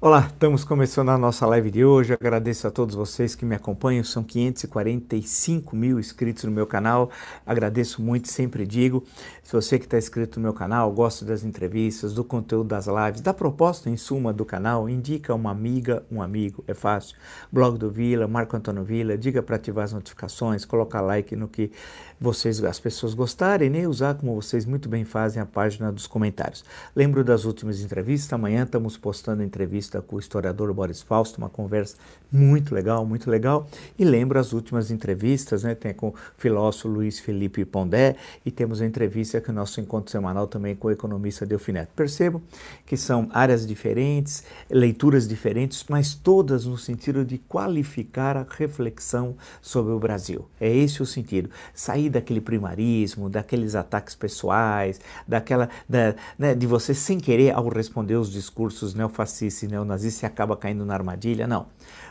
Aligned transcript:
Olá, 0.00 0.28
estamos 0.32 0.62
começando 0.62 1.08
a 1.08 1.18
nossa 1.18 1.44
live 1.44 1.72
de 1.72 1.84
hoje. 1.84 2.12
Agradeço 2.12 2.68
a 2.68 2.70
todos 2.70 2.94
vocês 2.94 3.34
que 3.34 3.44
me 3.44 3.56
acompanham. 3.56 4.04
São 4.04 4.22
545 4.22 5.74
mil 5.74 5.98
inscritos 5.98 6.44
no 6.44 6.52
meu 6.52 6.68
canal. 6.68 7.10
Agradeço 7.44 8.00
muito, 8.00 8.28
sempre 8.28 8.64
digo. 8.64 9.02
Se 9.42 9.52
você 9.52 9.76
que 9.76 9.86
está 9.86 9.98
inscrito 9.98 10.38
no 10.38 10.44
meu 10.44 10.52
canal, 10.54 10.92
gosta 10.92 11.24
das 11.24 11.42
entrevistas, 11.42 12.14
do 12.14 12.22
conteúdo 12.22 12.68
das 12.68 12.86
lives, 12.86 13.20
da 13.20 13.34
proposta 13.34 13.90
em 13.90 13.96
suma 13.96 14.32
do 14.32 14.44
canal, 14.44 14.88
indica 14.88 15.34
uma 15.34 15.50
amiga, 15.50 16.04
um 16.12 16.22
amigo. 16.22 16.62
É 16.68 16.74
fácil. 16.74 17.16
Blog 17.50 17.76
do 17.76 17.90
Vila, 17.90 18.28
Marco 18.28 18.56
Antônio 18.56 18.84
Vila, 18.84 19.18
diga 19.18 19.42
para 19.42 19.56
ativar 19.56 19.84
as 19.84 19.92
notificações, 19.92 20.64
colocar 20.64 21.00
like 21.00 21.34
no 21.34 21.48
que 21.48 21.72
vocês, 22.20 22.62
as 22.64 22.80
pessoas 22.80 23.14
gostarem, 23.14 23.70
né? 23.70 23.86
usar 23.86 24.14
como 24.14 24.34
vocês 24.34 24.64
muito 24.64 24.88
bem 24.88 25.04
fazem 25.04 25.40
a 25.40 25.46
página 25.46 25.92
dos 25.92 26.06
comentários. 26.06 26.64
Lembro 26.94 27.22
das 27.22 27.44
últimas 27.44 27.80
entrevistas. 27.80 28.32
Amanhã 28.32 28.64
estamos 28.64 28.96
postando 28.96 29.42
entrevista 29.42 30.02
com 30.02 30.16
o 30.16 30.18
historiador 30.18 30.72
Boris 30.72 31.00
Fausto, 31.00 31.38
uma 31.38 31.48
conversa 31.48 31.96
muito 32.30 32.74
legal, 32.74 33.04
muito 33.06 33.30
legal. 33.30 33.68
E 33.98 34.04
lembro 34.04 34.38
as 34.38 34.52
últimas 34.52 34.90
entrevistas, 34.90 35.62
né? 35.62 35.74
Tem 35.74 35.94
com 35.94 36.08
o 36.08 36.14
filósofo 36.36 36.88
Luiz 36.88 37.18
Felipe 37.18 37.64
Pondé 37.64 38.16
e 38.44 38.50
temos 38.50 38.82
a 38.82 38.86
entrevista 38.86 39.40
que 39.40 39.50
o 39.50 39.52
nosso 39.52 39.80
encontro 39.80 40.10
semanal 40.10 40.46
também 40.46 40.76
com 40.76 40.88
o 40.88 40.90
economista 40.90 41.46
Delfineto. 41.46 41.92
Percebo 41.96 42.42
que 42.84 42.96
são 42.96 43.28
áreas 43.32 43.66
diferentes, 43.66 44.44
leituras 44.70 45.26
diferentes, 45.26 45.84
mas 45.88 46.14
todas 46.14 46.66
no 46.66 46.76
sentido 46.76 47.24
de 47.24 47.38
qualificar 47.38 48.36
a 48.36 48.46
reflexão 48.48 49.34
sobre 49.62 49.92
o 49.92 49.98
Brasil. 49.98 50.46
É 50.60 50.74
esse 50.74 51.02
o 51.02 51.06
sentido. 51.06 51.50
Sair 51.74 52.10
daquele 52.10 52.40
primarismo, 52.40 53.30
daqueles 53.30 53.74
ataques 53.74 54.14
pessoais, 54.14 55.00
daquela 55.26 55.68
da, 55.88 56.14
né, 56.38 56.54
de 56.54 56.66
você 56.66 56.92
sem 56.92 57.18
querer 57.18 57.54
ao 57.54 57.68
responder 57.68 58.16
os 58.16 58.30
discursos 58.30 58.94
neofascistas 58.94 59.62
e 59.62 59.68
neonazista 59.68 60.24
e 60.24 60.26
acaba 60.26 60.56
caindo 60.56 60.84
na 60.84 60.94
armadilha. 60.94 61.46
Não. 61.46 61.66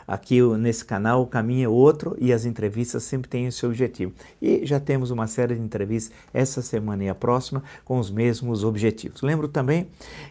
Aqui 0.08 0.42
nesse 0.56 0.84
canal 0.84 1.22
o 1.22 1.26
caminho 1.26 1.66
é 1.66 1.68
outro 1.68 2.16
e 2.18 2.32
as 2.32 2.44
entrevistas 2.44 3.04
sempre 3.04 3.28
têm 3.28 3.46
esse 3.46 3.64
objetivo. 3.64 4.12
E 4.40 4.64
já 4.64 4.80
temos 4.80 5.10
uma 5.10 5.26
série 5.26 5.54
de 5.54 5.60
entrevistas 5.60 6.16
essa 6.32 6.62
semana 6.62 7.04
e 7.04 7.08
a 7.08 7.14
próxima 7.14 7.62
com 7.84 7.98
os 7.98 8.10
mesmos 8.10 8.64
objetivos. 8.64 9.20
Lembro 9.22 9.48
também 9.48 9.88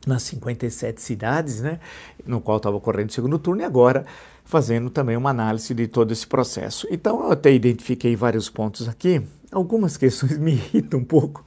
nas 0.06 0.22
57 0.24 1.00
cidades, 1.00 1.60
né, 1.60 1.80
no 2.26 2.40
qual 2.40 2.58
estava 2.58 2.76
ocorrendo 2.76 3.10
o 3.10 3.12
segundo 3.12 3.38
turno, 3.38 3.62
e 3.62 3.64
agora 3.64 4.04
fazendo 4.44 4.90
também 4.90 5.16
uma 5.16 5.30
análise 5.30 5.74
de 5.74 5.88
todo 5.88 6.12
esse 6.12 6.26
processo. 6.26 6.86
Então, 6.90 7.24
eu 7.24 7.32
até 7.32 7.52
identifiquei 7.52 8.14
vários 8.14 8.48
pontos 8.48 8.88
aqui 8.88 9.22
Algumas 9.54 9.96
questões 9.96 10.36
me 10.36 10.50
irritam 10.50 10.98
um 10.98 11.04
pouco, 11.04 11.44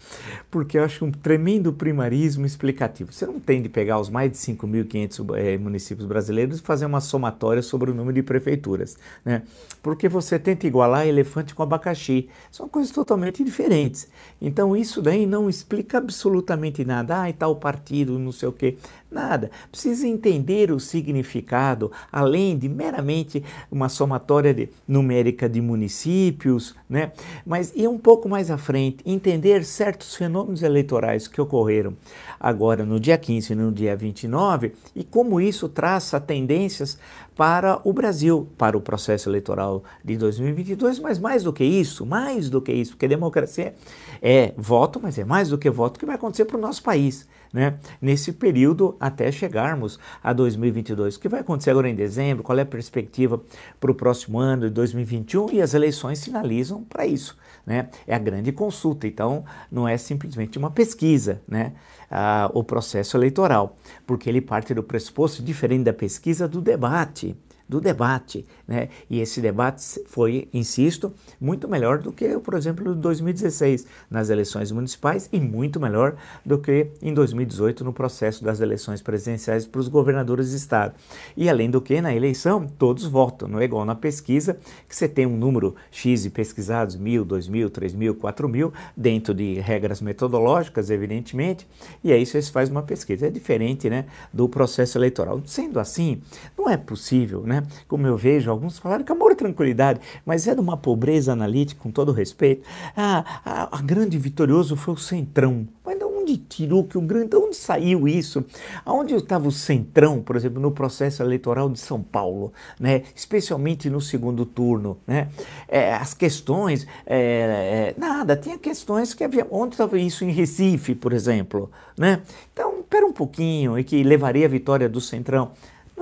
porque 0.49 0.77
eu 0.77 0.83
acho 0.85 1.03
um 1.03 1.11
tremendo 1.11 1.73
primarismo 1.73 2.45
explicativo. 2.45 3.11
Você 3.11 3.25
não 3.25 3.37
tem 3.37 3.61
de 3.61 3.67
pegar 3.67 3.99
os 3.99 4.09
mais 4.09 4.31
de 4.31 4.37
5.500 4.37 5.37
é, 5.37 5.57
municípios 5.57 6.07
brasileiros 6.07 6.59
e 6.59 6.61
fazer 6.61 6.85
uma 6.85 7.01
somatória 7.01 7.61
sobre 7.61 7.91
o 7.91 7.93
número 7.93 8.15
de 8.15 8.23
prefeituras, 8.23 8.97
né? 9.25 9.43
Porque 9.83 10.07
você 10.07 10.39
tenta 10.39 10.65
igualar 10.65 11.05
elefante 11.05 11.53
com 11.53 11.63
abacaxi. 11.63 12.29
São 12.49 12.69
coisas 12.69 12.93
totalmente 12.93 13.43
diferentes. 13.43 14.07
Então 14.41 14.73
isso 14.73 15.01
daí 15.01 15.25
não 15.25 15.49
explica 15.49 15.97
absolutamente 15.97 16.85
nada. 16.85 17.23
Ah, 17.23 17.29
e 17.29 17.33
tal 17.33 17.57
partido, 17.57 18.17
não 18.17 18.31
sei 18.31 18.47
o 18.47 18.53
quê. 18.53 18.77
Nada. 19.09 19.49
Precisa 19.71 20.05
entender 20.05 20.69
o 20.69 20.81
significado, 20.81 21.89
além 22.11 22.57
de 22.57 22.67
meramente 22.67 23.41
uma 23.71 23.87
somatória 23.87 24.53
de, 24.53 24.69
numérica 24.85 25.47
de 25.47 25.61
municípios, 25.61 26.75
né? 26.89 27.13
Mas 27.45 27.71
ir 27.73 27.87
um 27.87 27.97
pouco 27.97 28.27
mais 28.27 28.51
à 28.51 28.57
frente, 28.57 28.97
entender 29.05 29.63
certos 29.63 30.13
fenômenos 30.13 30.61
eleitorais 30.61 31.25
que 31.25 31.39
ocorreram 31.39 31.95
agora 32.37 32.85
no 32.85 32.99
dia 32.99 33.17
15 33.17 33.53
e 33.53 33.55
no 33.55 33.71
dia 33.71 33.95
29 33.95 34.73
e 34.93 35.05
como 35.05 35.39
isso 35.39 35.69
traça 35.69 36.19
tendências 36.19 36.99
para 37.33 37.79
o 37.85 37.93
Brasil, 37.93 38.49
para 38.57 38.77
o 38.77 38.81
processo 38.81 39.29
eleitoral 39.29 39.83
de 40.03 40.17
2022, 40.17 40.99
mas 40.99 41.17
mais 41.17 41.43
do 41.43 41.53
que 41.53 41.63
isso, 41.63 42.05
mais 42.05 42.49
do 42.49 42.61
que 42.61 42.73
isso, 42.73 42.91
porque 42.91 43.07
democracia 43.07 43.73
é 44.21 44.53
voto, 44.57 44.99
mas 45.01 45.17
é 45.17 45.23
mais 45.23 45.49
do 45.49 45.57
que 45.57 45.69
voto 45.69 45.97
que 45.97 46.05
vai 46.05 46.15
acontecer 46.15 46.43
para 46.43 46.57
o 46.57 46.61
nosso 46.61 46.83
país 46.83 47.25
né, 47.57 47.79
nesse 47.99 48.31
período 48.31 48.95
até 48.99 49.31
chegarmos 49.31 49.99
a 50.23 50.31
2022. 50.31 51.15
O 51.15 51.19
que 51.19 51.27
vai 51.27 51.39
acontecer 51.39 51.71
agora 51.71 51.89
em 51.89 51.95
dezembro? 51.95 52.43
Qual 52.43 52.55
é 52.55 52.61
a 52.61 52.65
perspectiva 52.65 53.41
para 53.79 53.91
o 53.91 53.95
próximo 53.95 54.37
ano 54.37 54.67
de 54.67 54.73
2021? 54.75 55.51
E 55.53 55.61
as 55.61 55.73
eleições 55.73 56.19
sinalizam 56.19 56.83
para 56.83 57.07
isso. 57.07 57.35
Né? 57.65 57.89
É 58.05 58.13
a 58.13 58.19
grande 58.19 58.51
consulta, 58.51 59.07
então 59.07 59.43
não 59.71 59.87
é 59.87 59.97
simplesmente 59.97 60.59
uma 60.59 60.69
pesquisa, 60.69 61.41
né? 61.47 61.73
Ah, 62.09 62.49
o 62.53 62.63
processo 62.63 63.17
eleitoral, 63.17 63.75
porque 64.05 64.29
ele 64.29 64.39
parte 64.39 64.73
do 64.73 64.81
pressuposto 64.81 65.43
diferente 65.43 65.83
da 65.83 65.91
pesquisa 65.91 66.47
do 66.47 66.61
debate 66.61 67.35
do 67.67 67.81
debate. 67.81 68.45
Né? 68.67 68.89
E 69.09 69.19
esse 69.19 69.41
debate 69.41 70.01
foi, 70.05 70.47
insisto, 70.53 71.13
muito 71.39 71.67
melhor 71.67 71.99
do 71.99 72.11
que, 72.11 72.37
por 72.39 72.53
exemplo, 72.53 72.91
em 72.91 72.95
2016, 72.95 73.85
nas 74.09 74.29
eleições 74.29 74.71
municipais, 74.71 75.29
e 75.31 75.39
muito 75.39 75.79
melhor 75.79 76.15
do 76.45 76.57
que 76.57 76.87
em 77.01 77.13
2018, 77.13 77.83
no 77.83 77.93
processo 77.93 78.43
das 78.43 78.59
eleições 78.59 79.01
presidenciais 79.01 79.65
para 79.67 79.79
os 79.79 79.87
governadores 79.87 80.51
de 80.51 80.57
estado. 80.57 80.95
E 81.35 81.49
além 81.49 81.69
do 81.69 81.81
que, 81.81 81.99
na 82.01 82.13
eleição, 82.13 82.67
todos 82.67 83.05
votam, 83.05 83.47
não 83.47 83.59
é 83.59 83.65
igual 83.65 83.85
na 83.85 83.95
pesquisa, 83.95 84.57
que 84.87 84.95
você 84.95 85.07
tem 85.07 85.25
um 85.25 85.37
número 85.37 85.75
X 85.91 86.23
de 86.23 86.29
pesquisados, 86.29 86.95
mil, 86.95 87.25
dois 87.25 87.47
mil, 87.47 87.69
três 87.69 87.93
mil, 87.93 88.15
quatro 88.15 88.47
mil, 88.47 88.73
dentro 88.95 89.33
de 89.33 89.55
regras 89.59 90.01
metodológicas, 90.01 90.89
evidentemente, 90.89 91.67
e 92.03 92.11
aí 92.11 92.25
você 92.25 92.41
faz 92.41 92.69
uma 92.69 92.83
pesquisa. 92.83 93.27
É 93.27 93.29
diferente 93.29 93.89
né, 93.89 94.05
do 94.31 94.47
processo 94.47 94.97
eleitoral. 94.97 95.41
Sendo 95.45 95.79
assim, 95.79 96.21
não 96.57 96.69
é 96.69 96.77
possível, 96.77 97.43
né? 97.43 97.56
Né? 97.57 97.67
Como 97.87 98.05
eu 98.05 98.15
vejo, 98.15 98.49
alguns 98.51 98.77
falaram 98.77 99.03
que 99.03 99.11
amor 99.11 99.31
e 99.31 99.35
tranquilidade, 99.35 99.99
mas 100.25 100.47
é 100.47 100.53
de 100.53 100.61
uma 100.61 100.77
pobreza 100.77 101.33
analítica, 101.33 101.81
com 101.81 101.91
todo 101.91 102.11
respeito. 102.11 102.67
Ah, 102.95 103.23
a, 103.43 103.77
a 103.77 103.81
grande 103.81 104.17
vitorioso 104.17 104.75
foi 104.75 104.93
o 104.93 104.97
Centrão. 104.97 105.67
Mas 105.85 105.97
de 105.97 106.03
onde 106.03 106.37
tirou 106.37 106.83
que 106.83 106.97
o 106.97 107.01
grande, 107.01 107.29
de 107.29 107.37
onde 107.37 107.55
saiu 107.55 108.07
isso? 108.07 108.45
Aonde 108.85 109.13
estava 109.13 109.47
o 109.47 109.51
Centrão, 109.51 110.21
por 110.21 110.35
exemplo, 110.35 110.61
no 110.61 110.71
processo 110.71 111.23
eleitoral 111.23 111.69
de 111.69 111.79
São 111.79 112.01
Paulo, 112.01 112.51
né? 112.79 113.03
Especialmente 113.15 113.89
no 113.89 114.01
segundo 114.01 114.45
turno, 114.45 114.97
né? 115.07 115.29
É, 115.67 115.93
as 115.93 116.13
questões, 116.13 116.85
é, 117.05 117.93
é, 117.95 117.99
nada, 117.99 118.35
tinha 118.35 118.57
questões 118.57 119.13
que 119.13 119.23
havia, 119.23 119.47
onde 119.49 119.75
estava 119.75 119.97
isso 119.97 120.25
em 120.25 120.31
Recife, 120.31 120.93
por 120.93 121.13
exemplo, 121.13 121.71
né? 121.97 122.21
Então, 122.51 122.79
espera 122.81 123.05
um 123.05 123.13
pouquinho, 123.13 123.79
e 123.79 123.83
que 123.83 124.03
levaria 124.03 124.45
a 124.45 124.49
vitória 124.49 124.89
do 124.89 124.99
Centrão 124.99 125.51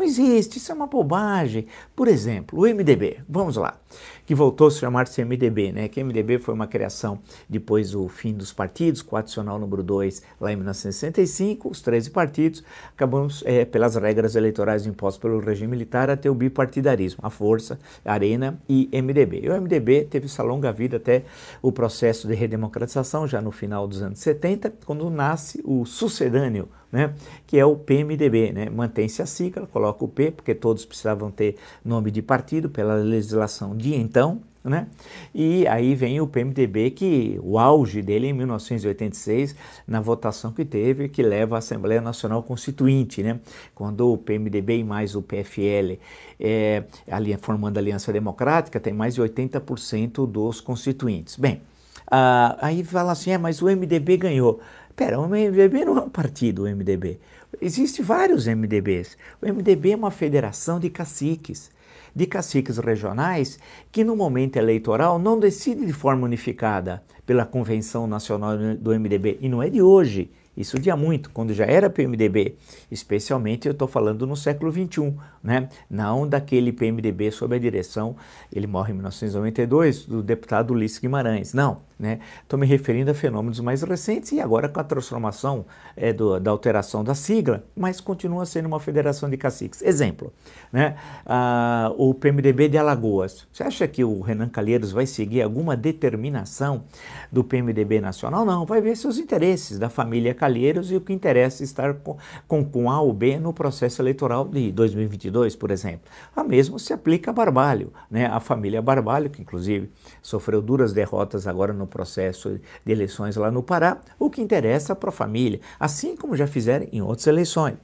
existe, 0.05 0.57
isso 0.57 0.71
é 0.71 0.75
uma 0.75 0.87
bobagem. 0.87 1.67
Por 1.95 2.07
exemplo, 2.07 2.59
o 2.59 2.61
MDB, 2.63 3.19
vamos 3.27 3.57
lá, 3.57 3.77
que 4.25 4.33
voltou 4.33 4.67
a 4.67 4.71
se 4.71 4.79
chamar-se 4.79 5.23
MDB, 5.23 5.71
né? 5.71 5.87
Que 5.87 6.03
MDB 6.03 6.39
foi 6.39 6.53
uma 6.53 6.67
criação 6.67 7.19
depois 7.49 7.91
do 7.91 8.07
fim 8.07 8.33
dos 8.33 8.53
partidos, 8.53 9.01
com 9.01 9.15
o 9.15 9.19
adicional 9.19 9.59
número 9.59 9.83
2 9.83 10.21
lá 10.39 10.51
em 10.51 10.55
1965, 10.55 11.69
os 11.69 11.81
13 11.81 12.09
partidos, 12.11 12.63
acabamos 12.93 13.43
é, 13.45 13.65
pelas 13.65 13.95
regras 13.95 14.35
eleitorais 14.35 14.85
impostas 14.85 15.21
pelo 15.21 15.39
regime 15.39 15.71
militar 15.71 16.09
a 16.09 16.17
ter 16.17 16.29
o 16.29 16.35
bipartidarismo, 16.35 17.19
a 17.23 17.29
Força, 17.29 17.79
a 18.03 18.13
Arena 18.13 18.59
e 18.69 18.89
MDB. 18.93 19.41
E 19.43 19.49
o 19.49 19.61
MDB 19.61 20.05
teve 20.05 20.25
essa 20.25 20.43
longa 20.43 20.71
vida 20.71 20.97
até 20.97 21.23
o 21.61 21.71
processo 21.71 22.27
de 22.27 22.33
redemocratização, 22.33 23.27
já 23.27 23.41
no 23.41 23.51
final 23.51 23.87
dos 23.87 24.01
anos 24.01 24.19
70, 24.19 24.73
quando 24.85 25.09
nasce 25.09 25.61
o 25.63 25.85
sucedâneo 25.85 26.69
né, 26.95 27.13
que 27.45 27.59
é 27.59 27.65
o 27.65 27.75
PMDB. 27.75 28.53
Né? 28.53 28.69
Mantém-se 28.69 29.21
a 29.21 29.25
sigla, 29.25 29.67
coloca 29.67 30.05
o 30.05 30.07
P, 30.07 30.31
porque 30.31 30.55
todos 30.55 30.85
precisavam 30.85 31.29
ter 31.29 31.57
nome 31.83 32.09
de 32.09 32.21
partido 32.21 32.69
pela 32.69 32.95
legislação 32.95 33.75
de 33.75 33.93
então. 33.93 34.39
Né? 34.63 34.87
E 35.33 35.67
aí 35.67 35.93
vem 35.93 36.19
o 36.21 36.25
PMDB, 36.25 36.89
que 36.89 37.39
o 37.43 37.59
auge 37.59 38.01
dele 38.01 38.27
em 38.27 38.33
1986, 38.33 39.55
na 39.85 40.01
votação 40.01 40.51
que 40.51 40.65
teve, 40.65 41.07
que 41.07 41.21
leva 41.21 41.55
à 41.55 41.59
Assembleia 41.59 42.01
Nacional 42.01 42.41
Constituinte, 42.41 43.21
né? 43.21 43.39
quando 43.75 44.11
o 44.11 44.17
PMDB 44.17 44.77
e 44.77 44.83
mais 44.83 45.15
o 45.15 45.21
PFL, 45.21 45.99
é, 46.39 46.83
ali, 47.11 47.37
formando 47.37 47.77
a 47.77 47.79
Aliança 47.79 48.11
Democrática, 48.11 48.79
tem 48.79 48.91
mais 48.91 49.13
de 49.13 49.21
80% 49.21 50.25
dos 50.25 50.61
constituintes. 50.61 51.35
Bem, 51.35 51.61
ah, 52.09 52.57
aí 52.59 52.83
fala 52.83 53.11
assim, 53.11 53.31
é, 53.31 53.37
mas 53.37 53.61
o 53.61 53.65
MDB 53.65 54.17
ganhou. 54.17 54.61
Pera, 54.95 55.19
o 55.19 55.27
MDB 55.27 55.83
não 55.83 55.97
é 55.97 56.01
um 56.01 56.09
partido, 56.09 56.63
o 56.63 56.69
MDB. 56.73 57.19
Existem 57.61 58.03
vários 58.03 58.47
MDBs. 58.47 59.17
O 59.41 59.45
MDB 59.45 59.91
é 59.91 59.95
uma 59.95 60.09
federação 60.09 60.79
de 60.79 60.89
caciques, 60.89 61.69
de 62.15 62.25
caciques 62.25 62.77
regionais 62.77 63.59
que 63.91 64.05
no 64.05 64.15
momento 64.15 64.55
eleitoral 64.55 65.19
não 65.19 65.37
decide 65.37 65.85
de 65.85 65.91
forma 65.91 66.25
unificada 66.25 67.03
pela 67.25 67.45
Convenção 67.45 68.07
Nacional 68.07 68.57
do 68.79 68.97
MDB. 68.97 69.37
E 69.41 69.49
não 69.49 69.61
é 69.61 69.69
de 69.69 69.81
hoje. 69.81 70.31
Isso 70.55 70.79
dia 70.79 70.95
muito, 70.95 71.29
quando 71.31 71.53
já 71.53 71.65
era 71.65 71.89
PMDB, 71.89 72.55
especialmente 72.89 73.67
eu 73.67 73.73
estou 73.73 73.89
falando 73.89 74.25
no 74.25 74.37
século 74.37 74.71
XXI, 74.71 75.13
né? 75.43 75.67
não 75.89 76.25
daquele 76.25 76.71
PMDB 76.71 77.29
sob 77.29 77.53
a 77.53 77.59
direção, 77.59 78.15
ele 78.53 78.65
morre 78.65 78.91
em 78.91 78.95
1992, 78.95 80.05
do 80.05 80.23
deputado 80.23 80.71
Ulisses 80.71 80.99
Guimarães, 80.99 81.53
não. 81.53 81.81
Estou 81.97 82.59
né? 82.59 82.65
me 82.65 82.67
referindo 82.67 83.09
a 83.09 83.13
fenômenos 83.13 83.59
mais 83.61 83.81
recentes 83.81 84.33
e 84.33 84.41
agora 84.41 84.67
com 84.67 84.79
a 84.79 84.83
transformação 84.83 85.65
é, 85.95 86.11
do, 86.11 86.39
da 86.39 86.51
alteração 86.51 87.03
da 87.03 87.15
sigla, 87.15 87.63
mas 87.75 88.01
continua 88.01 88.45
sendo 88.45 88.65
uma 88.65 88.81
federação 88.81 89.29
de 89.29 89.37
caciques. 89.37 89.81
Exemplo, 89.81 90.33
né? 90.73 90.95
Ah, 91.25 91.93
o 91.97 92.13
PMDB 92.13 92.67
de 92.67 92.77
Alagoas. 92.77 93.47
Você 93.51 93.63
acha 93.63 93.87
que 93.87 94.03
o 94.03 94.19
Renan 94.19 94.49
Calheiros 94.49 94.91
vai 94.91 95.05
seguir 95.05 95.41
alguma 95.41 95.77
determinação 95.77 96.83
do 97.31 97.43
PMDB 97.43 98.01
nacional? 98.01 98.43
Não, 98.43 98.65
vai 98.65 98.81
ver 98.81 98.97
seus 98.97 99.17
interesses 99.17 99.79
da 99.79 99.89
família 99.89 100.33
Calheiros 100.33 100.91
e 100.91 100.97
o 100.97 101.01
que 101.01 101.13
interessa 101.13 101.63
estar 101.63 101.93
com, 101.93 102.17
com, 102.45 102.65
com 102.65 102.91
A 102.91 102.99
ou 102.99 103.13
B 103.13 103.39
no 103.39 103.53
processo 103.53 104.01
eleitoral 104.01 104.45
de 104.45 104.69
2022, 104.71 105.55
por 105.55 105.71
exemplo. 105.71 106.11
A 106.35 106.43
mesmo 106.43 106.77
se 106.77 106.91
aplica 106.91 107.31
a 107.31 107.33
Barbalho, 107.33 107.93
né? 108.11 108.25
a 108.25 108.41
família 108.41 108.81
Barbalho, 108.81 109.29
que 109.29 109.41
inclusive 109.41 109.89
sofreu 110.21 110.61
duras 110.61 110.91
derrotas 110.91 111.47
agora 111.47 111.71
no 111.71 111.84
processo 111.85 112.59
de 112.85 112.91
eleições 112.91 113.35
lá 113.35 113.51
no 113.51 113.63
Pará, 113.63 113.97
o 114.19 114.29
que 114.29 114.41
interessa 114.41 114.95
para 114.95 115.09
a 115.09 115.13
família, 115.13 115.59
assim 115.79 116.15
como 116.15 116.35
já 116.35 116.47
fizeram 116.47 116.87
em 116.91 117.01
outras 117.01 117.27
eleições. 117.27 117.75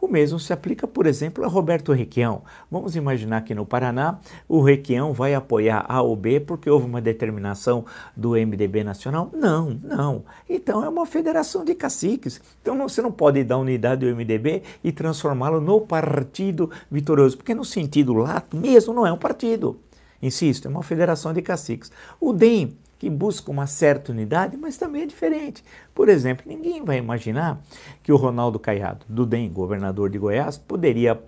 O 0.00 0.06
mesmo 0.06 0.38
se 0.38 0.52
aplica, 0.52 0.86
por 0.86 1.06
exemplo, 1.06 1.44
a 1.44 1.48
Roberto 1.48 1.92
Requião. 1.92 2.42
Vamos 2.70 2.94
imaginar 2.94 3.42
que 3.42 3.52
no 3.52 3.66
Paraná 3.66 4.20
o 4.48 4.62
Requião 4.62 5.12
vai 5.12 5.34
apoiar 5.34 5.84
A 5.88 6.00
ou 6.00 6.14
B 6.14 6.38
porque 6.38 6.70
houve 6.70 6.86
uma 6.86 7.00
determinação 7.00 7.84
do 8.16 8.30
MDB 8.30 8.84
nacional? 8.84 9.28
Não, 9.34 9.70
não. 9.82 10.24
Então 10.48 10.84
é 10.84 10.88
uma 10.88 11.04
federação 11.04 11.64
de 11.64 11.74
caciques. 11.74 12.40
Então 12.62 12.76
não, 12.76 12.88
você 12.88 13.02
não 13.02 13.10
pode 13.10 13.42
dar 13.42 13.58
unidade 13.58 14.06
do 14.06 14.14
MDB 14.14 14.62
e 14.84 14.92
transformá-lo 14.92 15.60
no 15.60 15.80
partido 15.80 16.70
vitorioso, 16.88 17.36
porque 17.36 17.54
no 17.54 17.64
sentido 17.64 18.14
lato 18.14 18.56
mesmo 18.56 18.94
não 18.94 19.04
é 19.04 19.12
um 19.12 19.18
partido. 19.18 19.80
Insisto, 20.22 20.66
é 20.66 20.70
uma 20.70 20.82
federação 20.82 21.32
de 21.32 21.42
caciques. 21.42 21.90
O 22.20 22.32
DEM, 22.32 22.76
que 22.98 23.08
busca 23.08 23.50
uma 23.50 23.66
certa 23.66 24.10
unidade, 24.12 24.56
mas 24.56 24.76
também 24.76 25.02
é 25.02 25.06
diferente. 25.06 25.62
Por 25.94 26.08
exemplo, 26.08 26.44
ninguém 26.46 26.84
vai 26.84 26.98
imaginar 26.98 27.60
que 28.02 28.12
o 28.12 28.16
Ronaldo 28.16 28.58
Caiado, 28.58 29.06
do 29.08 29.24
DEM, 29.24 29.50
governador 29.50 30.10
de 30.10 30.18
Goiás, 30.18 30.58
poderia 30.58 31.18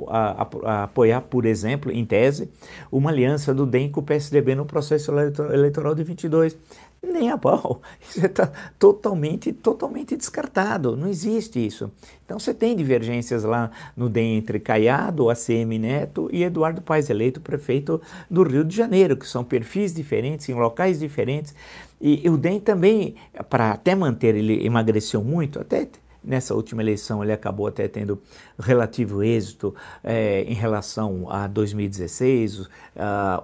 apoiar, 0.82 1.20
por 1.22 1.46
exemplo, 1.46 1.92
em 1.92 2.04
tese, 2.04 2.50
uma 2.90 3.10
aliança 3.10 3.54
do 3.54 3.64
DEM 3.64 3.90
com 3.90 4.00
o 4.00 4.02
PSDB 4.02 4.54
no 4.54 4.66
processo 4.66 5.12
eleitoral 5.12 5.94
de 5.94 6.02
22 6.02 6.56
nem 7.02 7.30
a 7.30 7.38
pau. 7.38 7.80
Isso 8.00 8.24
está 8.24 8.50
totalmente, 8.78 9.52
totalmente 9.52 10.16
descartado. 10.16 10.96
Não 10.96 11.08
existe 11.08 11.64
isso. 11.64 11.90
Então 12.24 12.38
você 12.38 12.52
tem 12.54 12.76
divergências 12.76 13.42
lá 13.42 13.70
no 13.96 14.08
DEM 14.08 14.36
entre 14.36 14.60
Caiado, 14.60 15.30
ACM 15.30 15.78
Neto 15.78 16.28
e 16.32 16.44
Eduardo 16.44 16.82
Paes, 16.82 17.10
eleito 17.10 17.40
prefeito 17.40 18.00
do 18.30 18.42
Rio 18.42 18.64
de 18.64 18.76
Janeiro, 18.76 19.16
que 19.16 19.26
são 19.26 19.42
perfis 19.42 19.92
diferentes, 19.92 20.48
em 20.48 20.54
locais 20.54 20.98
diferentes. 20.98 21.54
E, 22.00 22.24
e 22.24 22.30
o 22.30 22.36
DEM 22.36 22.60
também, 22.60 23.16
para 23.48 23.72
até 23.72 23.94
manter, 23.94 24.34
ele 24.34 24.64
emagreceu 24.64 25.22
muito, 25.22 25.58
até 25.58 25.88
Nessa 26.22 26.54
última 26.54 26.82
eleição, 26.82 27.22
ele 27.22 27.32
acabou 27.32 27.66
até 27.66 27.88
tendo 27.88 28.20
relativo 28.58 29.22
êxito 29.22 29.74
é, 30.04 30.42
em 30.42 30.52
relação 30.52 31.30
a 31.30 31.46
2016 31.46 32.58
uh, 32.60 32.68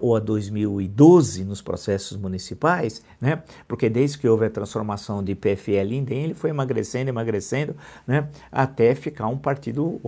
ou 0.01 0.15
a 0.15 0.21
2012 0.21 1.45
nos 1.45 1.63
processos 1.63 2.19
municipais, 2.19 3.03
né? 3.21 3.43
porque 3.67 3.89
desde 3.89 4.19
que 4.19 4.29
houve 4.29 4.45
a 4.45 4.51
transformação 4.51 5.25
de 5.25 5.35
PFL 5.35 5.93
em 5.93 6.05
DEM, 6.05 6.25
ele 6.25 6.35
foi 6.35 6.51
emagrecendo, 6.51 7.09
emagrecendo, 7.09 7.75
né? 8.07 8.29
até 8.53 8.95
ficar 8.95 9.29
um 9.29 9.39
partido 9.39 9.99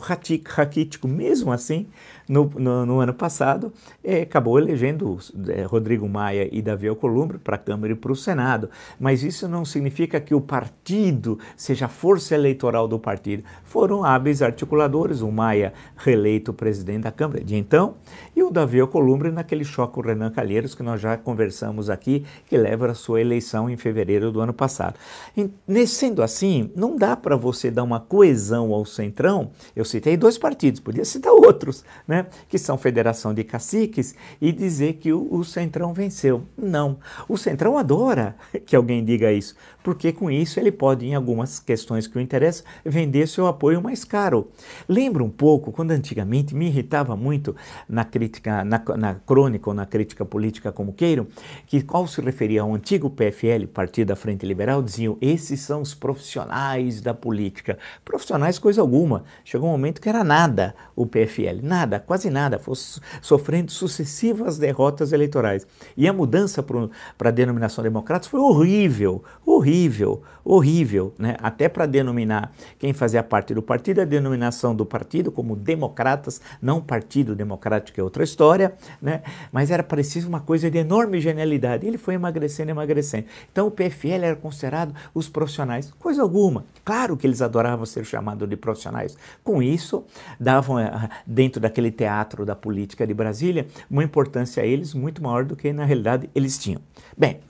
raquítico. 0.44 1.08
Mesmo 1.08 1.50
assim, 1.50 1.88
no, 2.28 2.50
no, 2.56 2.86
no 2.86 3.00
ano 3.00 3.14
passado, 3.14 3.72
é, 4.04 4.22
acabou 4.22 4.58
elegendo 4.58 5.18
é, 5.48 5.62
Rodrigo 5.62 6.08
Maia 6.08 6.48
e 6.52 6.60
Davi 6.60 6.88
Alcolumbre 6.88 7.38
para 7.38 7.56
a 7.56 7.58
Câmara 7.58 7.92
e 7.92 7.96
para 7.96 8.12
o 8.12 8.16
Senado. 8.16 8.70
Mas 8.98 9.22
isso 9.22 9.48
não 9.48 9.64
significa 9.64 10.20
que 10.20 10.34
o 10.34 10.40
partido 10.40 11.38
seja 11.56 11.86
a 11.86 11.88
força 11.88 12.34
eleitoral 12.34 12.86
do 12.86 12.98
partido. 12.98 13.42
Foram 13.64 14.04
hábeis 14.04 14.42
articuladores, 14.42 15.20
o 15.20 15.30
Maia 15.30 15.72
reeleito 15.96 16.52
presidente 16.52 17.02
da 17.02 17.12
Câmara 17.12 17.42
de 17.42 17.56
então, 17.56 17.94
e 18.36 18.42
o 18.42 18.50
Davi 18.50 18.80
Alcolumbre 18.80 19.30
naquele 19.30 19.64
choque 19.64 19.94
com 19.94 20.00
o 20.00 20.04
Renan 20.04 20.30
Calheiros, 20.30 20.74
que 20.74 20.82
nós 20.82 21.00
já 21.00 21.16
conversamos 21.16 21.88
aqui, 21.88 22.24
que 22.46 22.56
leva 22.56 22.90
a 22.90 22.94
sua 22.94 23.20
eleição 23.20 23.68
em 23.70 23.76
fevereiro 23.76 24.30
do 24.30 24.40
ano 24.40 24.52
passado. 24.52 24.94
E, 25.36 25.86
sendo 25.86 26.22
assim, 26.22 26.70
não 26.76 26.96
dá 26.96 27.16
para 27.16 27.36
você 27.36 27.70
dar 27.70 27.82
uma 27.82 28.00
coesão 28.00 28.72
ao 28.72 28.84
Centrão, 28.84 29.50
eu 29.74 29.84
citei 29.84 30.16
dois 30.16 30.38
partidos, 30.38 30.80
podia 30.80 31.04
citar 31.04 31.32
outros, 31.32 31.84
né? 32.06 32.17
Né, 32.18 32.26
que 32.48 32.58
são 32.58 32.76
federação 32.76 33.32
de 33.32 33.44
caciques, 33.44 34.14
e 34.40 34.52
dizer 34.52 34.94
que 34.94 35.12
o, 35.12 35.28
o 35.30 35.44
Centrão 35.44 35.92
venceu. 35.92 36.42
Não. 36.56 36.98
O 37.28 37.36
Centrão 37.36 37.78
adora 37.78 38.36
que 38.66 38.74
alguém 38.74 39.04
diga 39.04 39.32
isso, 39.32 39.54
porque 39.82 40.12
com 40.12 40.30
isso 40.30 40.58
ele 40.58 40.72
pode, 40.72 41.06
em 41.06 41.14
algumas 41.14 41.58
questões 41.58 42.06
que 42.06 42.18
o 42.18 42.20
interessam, 42.20 42.64
vender 42.84 43.26
seu 43.28 43.46
apoio 43.46 43.80
mais 43.80 44.04
caro. 44.04 44.48
Lembra 44.88 45.22
um 45.22 45.30
pouco 45.30 45.72
quando 45.72 45.92
antigamente 45.92 46.54
me 46.54 46.66
irritava 46.66 47.16
muito 47.16 47.54
na 47.88 48.04
crítica, 48.04 48.64
na, 48.64 48.82
na 48.96 49.14
crônica 49.14 49.68
ou 49.70 49.74
na 49.74 49.86
crítica 49.86 50.24
política, 50.24 50.72
como 50.72 50.92
queiram, 50.92 51.26
que 51.66 51.82
qual 51.82 52.06
se 52.06 52.20
referia 52.20 52.62
ao 52.62 52.74
antigo 52.74 53.10
PFL, 53.10 53.66
Partido 53.72 54.08
da 54.08 54.16
Frente 54.16 54.44
Liberal, 54.44 54.82
diziam: 54.82 55.16
esses 55.20 55.60
são 55.60 55.82
os 55.82 55.94
profissionais 55.94 57.00
da 57.00 57.14
política. 57.14 57.78
Profissionais, 58.04 58.58
coisa 58.58 58.80
alguma. 58.80 59.24
Chegou 59.44 59.68
um 59.68 59.72
momento 59.72 60.00
que 60.00 60.08
era 60.08 60.24
nada 60.24 60.74
o 60.94 61.06
PFL, 61.06 61.60
nada, 61.62 62.00
quase 62.08 62.30
nada, 62.30 62.58
fosse 62.58 63.00
sofrendo 63.20 63.70
sucessivas 63.70 64.58
derrotas 64.58 65.12
eleitorais. 65.12 65.66
E 65.94 66.08
a 66.08 66.12
mudança 66.12 66.62
para 66.62 67.28
a 67.28 67.30
denominação 67.30 67.84
democrática 67.84 68.30
foi 68.30 68.40
horrível, 68.40 69.22
horrível 69.44 70.22
horrível, 70.48 71.12
né? 71.18 71.36
até 71.42 71.68
para 71.68 71.84
denominar 71.84 72.50
quem 72.78 72.94
fazia 72.94 73.22
parte 73.22 73.52
do 73.52 73.60
partido, 73.60 74.00
a 74.00 74.04
denominação 74.06 74.74
do 74.74 74.86
partido 74.86 75.30
como 75.30 75.54
democratas, 75.54 76.40
não 76.60 76.80
partido 76.80 77.36
democrático 77.36 78.00
é 78.00 78.02
outra 78.02 78.24
história, 78.24 78.72
né? 79.00 79.22
mas 79.52 79.70
era 79.70 79.82
preciso 79.82 80.26
uma 80.26 80.40
coisa 80.40 80.70
de 80.70 80.78
enorme 80.78 81.20
genialidade. 81.20 81.86
Ele 81.86 81.98
foi 81.98 82.14
emagrecendo, 82.14 82.70
emagrecendo. 82.70 83.26
Então 83.52 83.66
o 83.66 83.70
PFL 83.70 84.24
era 84.24 84.36
considerado 84.36 84.94
os 85.12 85.28
profissionais, 85.28 85.92
coisa 85.98 86.22
alguma. 86.22 86.64
Claro 86.82 87.14
que 87.14 87.26
eles 87.26 87.42
adoravam 87.42 87.84
ser 87.84 88.06
chamados 88.06 88.48
de 88.48 88.56
profissionais. 88.56 89.18
Com 89.44 89.62
isso, 89.62 90.02
davam 90.40 90.78
eh, 90.78 91.10
dentro 91.26 91.60
daquele 91.60 91.90
teatro 91.90 92.46
da 92.46 92.56
política 92.56 93.06
de 93.06 93.12
Brasília 93.12 93.66
uma 93.90 94.02
importância 94.02 94.62
a 94.62 94.66
eles 94.66 94.94
muito 94.94 95.22
maior 95.22 95.44
do 95.44 95.54
que 95.54 95.74
na 95.74 95.84
realidade 95.84 96.30
eles 96.34 96.56
tinham. 96.56 96.80
Bem, 97.18 97.40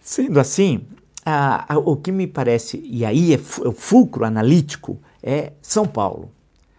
sendo 0.00 0.40
assim, 0.40 0.84
ah, 1.26 1.66
o 1.84 1.96
que 1.96 2.12
me 2.12 2.26
parece, 2.26 2.80
e 2.84 3.04
aí 3.04 3.34
é, 3.34 3.36
é 3.36 3.68
o 3.68 3.72
fulcro 3.72 4.24
analítico, 4.24 4.98
é 5.22 5.52
São 5.60 5.84
Paulo. 5.86 6.30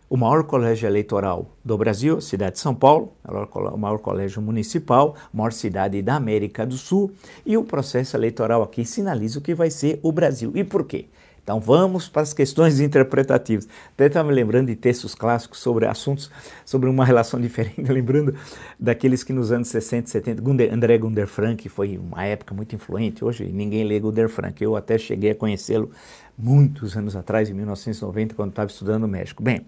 o 0.10 0.16
maior 0.16 0.44
colégio 0.44 0.88
eleitoral 0.88 1.51
do 1.63 1.77
Brasil, 1.77 2.22
cidade 2.22 2.54
de 2.54 2.60
São 2.60 2.74
Paulo, 2.74 3.12
o 3.25 3.77
maior 3.77 4.00
colégio 4.00 4.42
municipal, 4.42 5.16
maior 5.34 5.51
cidade 5.51 6.01
da 6.01 6.16
América 6.16 6.66
do 6.66 6.77
Sul, 6.77 7.12
e 7.46 7.58
o 7.58 7.63
processo 7.63 8.16
eleitoral 8.16 8.63
aqui 8.63 8.86
sinaliza 8.86 9.39
o 9.39 9.42
que 9.42 9.54
vai 9.54 9.70
ser 9.70 10.00
o 10.01 10.12
Brasil. 10.12 10.51
E 10.56 10.63
por 10.63 10.86
quê? 10.86 11.08
Então 11.48 11.62
vamos 11.62 12.10
para 12.10 12.24
as 12.24 12.34
questões 12.34 12.82
interpretativas. 12.82 13.70
Até 13.94 14.08
estava 14.08 14.27
me 14.27 14.36
lembrando 14.36 14.68
de 14.68 14.75
textos 14.75 15.16
clássicos 15.16 15.60
sobre 15.60 15.86
assuntos, 15.86 16.30
sobre 16.66 16.89
uma 16.89 17.06
relação 17.06 17.39
diferente, 17.42 17.89
lembrando 17.89 18.36
daqueles 18.77 19.24
que 19.24 19.32
nos 19.32 19.50
anos 19.50 19.70
60, 19.70 20.10
70, 20.10 20.42
Gunder, 20.42 20.74
André 20.74 20.98
Gunder 20.98 21.25
Frank 21.25 21.70
foi 21.70 21.98
uma 21.98 22.25
época 22.25 22.54
muito 22.54 22.75
influente, 22.75 23.24
hoje 23.24 23.46
ninguém 23.46 23.86
lê 23.86 23.98
Gunder 23.98 24.27
Frank, 24.27 24.62
eu 24.62 24.75
até 24.75 24.98
cheguei 24.98 25.32
a 25.32 25.36
conhecê-lo 25.36 25.89
muitos 26.38 26.98
anos 26.98 27.16
atrás, 27.16 27.50
em 27.50 27.54
1990, 27.54 28.36
quando 28.36 28.50
estava 28.50 28.70
estudando 28.70 29.04
no 29.04 29.08
México. 29.08 29.42
Bem, 29.42 29.66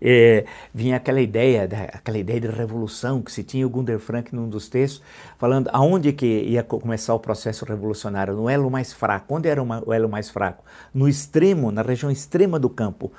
é, 0.00 0.44
vinha 0.72 0.96
aquela 0.96 1.20
ideia, 1.20 1.68
aquela 1.92 2.18
ideia 2.18 2.40
de 2.40 2.48
revolução 2.48 3.22
que 3.22 3.32
se 3.32 3.42
tinha 3.42 3.66
o 3.66 3.70
Gunder 3.70 3.98
Frank 3.98 4.34
num 4.34 4.48
dos 4.48 4.68
textos, 4.68 5.02
falando 5.38 5.68
aonde 5.72 6.12
que 6.12 6.26
ia 6.26 6.62
começar 6.62 7.14
o 7.14 7.18
processo 7.18 7.64
revolucionário, 7.64 8.34
no 8.34 8.48
elo 8.48 8.70
mais 8.70 8.92
fraco. 8.92 9.34
Onde 9.34 9.48
era 9.48 9.62
o 9.62 9.92
elo 9.92 10.08
mais 10.08 10.30
fraco? 10.30 10.64
No 10.94 11.08
extremo, 11.08 11.70
na 11.70 11.82
região 11.82 12.10
extrema 12.10 12.58
do 12.58 12.68
campo, 12.68 13.12